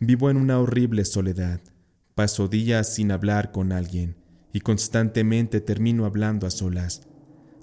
Vivo 0.00 0.28
en 0.28 0.36
una 0.36 0.58
horrible 0.58 1.06
soledad 1.06 1.60
Paso 2.16 2.48
días 2.48 2.94
sin 2.94 3.10
hablar 3.10 3.52
con 3.52 3.72
alguien 3.72 4.16
y 4.50 4.60
constantemente 4.60 5.60
termino 5.60 6.06
hablando 6.06 6.46
a 6.46 6.50
solas. 6.50 7.06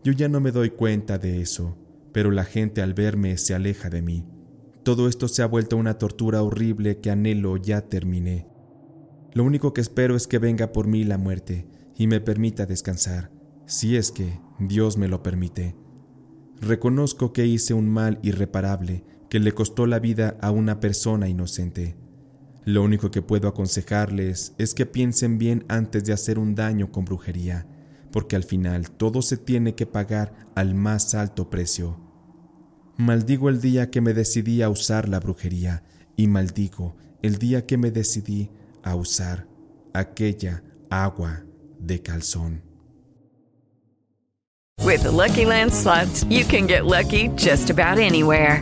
Yo 0.04 0.14
ya 0.14 0.30
no 0.30 0.40
me 0.42 0.52
doy 0.52 0.70
cuenta 0.70 1.18
de 1.18 1.42
eso, 1.42 1.76
pero 2.12 2.30
la 2.30 2.46
gente 2.46 2.84
al 2.84 2.94
verme 2.94 3.40
se 3.40 3.56
aleja 3.56 3.90
de 3.90 4.04
mí. 4.04 4.28
Todo 4.84 5.08
esto 5.08 5.28
se 5.28 5.42
ha 5.42 5.48
vuelto 5.48 5.76
una 5.76 5.98
tortura 5.98 6.44
horrible 6.44 7.00
que 7.00 7.10
anhelo 7.10 7.58
ya 7.58 7.82
terminé. 7.90 8.48
Lo 9.34 9.44
único 9.44 9.74
que 9.74 9.82
espero 9.82 10.16
es 10.16 10.28
que 10.28 10.38
venga 10.38 10.72
por 10.72 10.86
mí 10.86 11.04
la 11.04 11.18
muerte 11.18 11.68
y 11.98 12.06
me 12.06 12.22
permita 12.22 12.68
descansar, 12.68 13.32
si 13.66 13.98
es 13.98 14.12
que 14.12 14.40
Dios 14.60 14.98
me 14.98 15.08
lo 15.08 15.24
permite. 15.24 15.76
Reconozco 16.62 17.34
que 17.34 17.48
hice 17.48 17.74
un 17.74 17.90
mal 17.90 18.20
irreparable 18.22 19.04
que 19.32 19.40
le 19.40 19.54
costó 19.54 19.88
la 19.88 19.98
vida 19.98 20.38
a 20.42 20.52
una 20.52 20.80
persona 20.80 21.28
inocente. 21.28 22.03
Lo 22.66 22.82
único 22.82 23.12
que 23.12 23.22
puedo 23.22 23.48
aconsejarles 23.48 24.54
es 24.58 24.74
que 24.74 24.86
piensen 24.86 25.38
bien 25.38 25.66
antes 25.68 26.06
de 26.06 26.14
hacer 26.14 26.40
un 26.40 26.56
daño 26.56 26.92
con 26.92 27.04
brujería, 27.04 27.68
porque 28.12 28.36
al 28.36 28.44
final 28.44 28.90
todo 28.90 29.22
se 29.22 29.38
tiene 29.38 29.76
que 29.76 29.86
pagar 29.86 30.34
al 30.56 30.74
más 30.74 31.14
alto 31.14 31.50
precio. 31.50 32.00
Maldigo 32.96 33.50
el 33.50 33.60
día 33.60 33.90
que 33.90 34.02
me 34.02 34.14
decidí 34.14 34.62
a 34.62 34.70
usar 34.70 35.10
la 35.10 35.20
brujería 35.20 35.84
y 36.16 36.28
maldigo 36.28 36.96
el 37.22 37.38
día 37.38 37.66
que 37.66 37.78
me 37.78 37.90
decidí 37.90 38.52
a 38.84 38.96
usar 38.96 39.48
aquella 39.94 40.64
agua 40.90 41.44
de 41.80 42.02
calzón. 42.02 42.62
With 44.84 45.06
Lucky 45.06 45.46
Land 45.46 45.72
you 46.30 46.46
can 46.46 46.68
get 46.68 46.86
lucky 46.86 47.30
just 47.36 47.70
about 47.70 48.00
anywhere. 48.00 48.62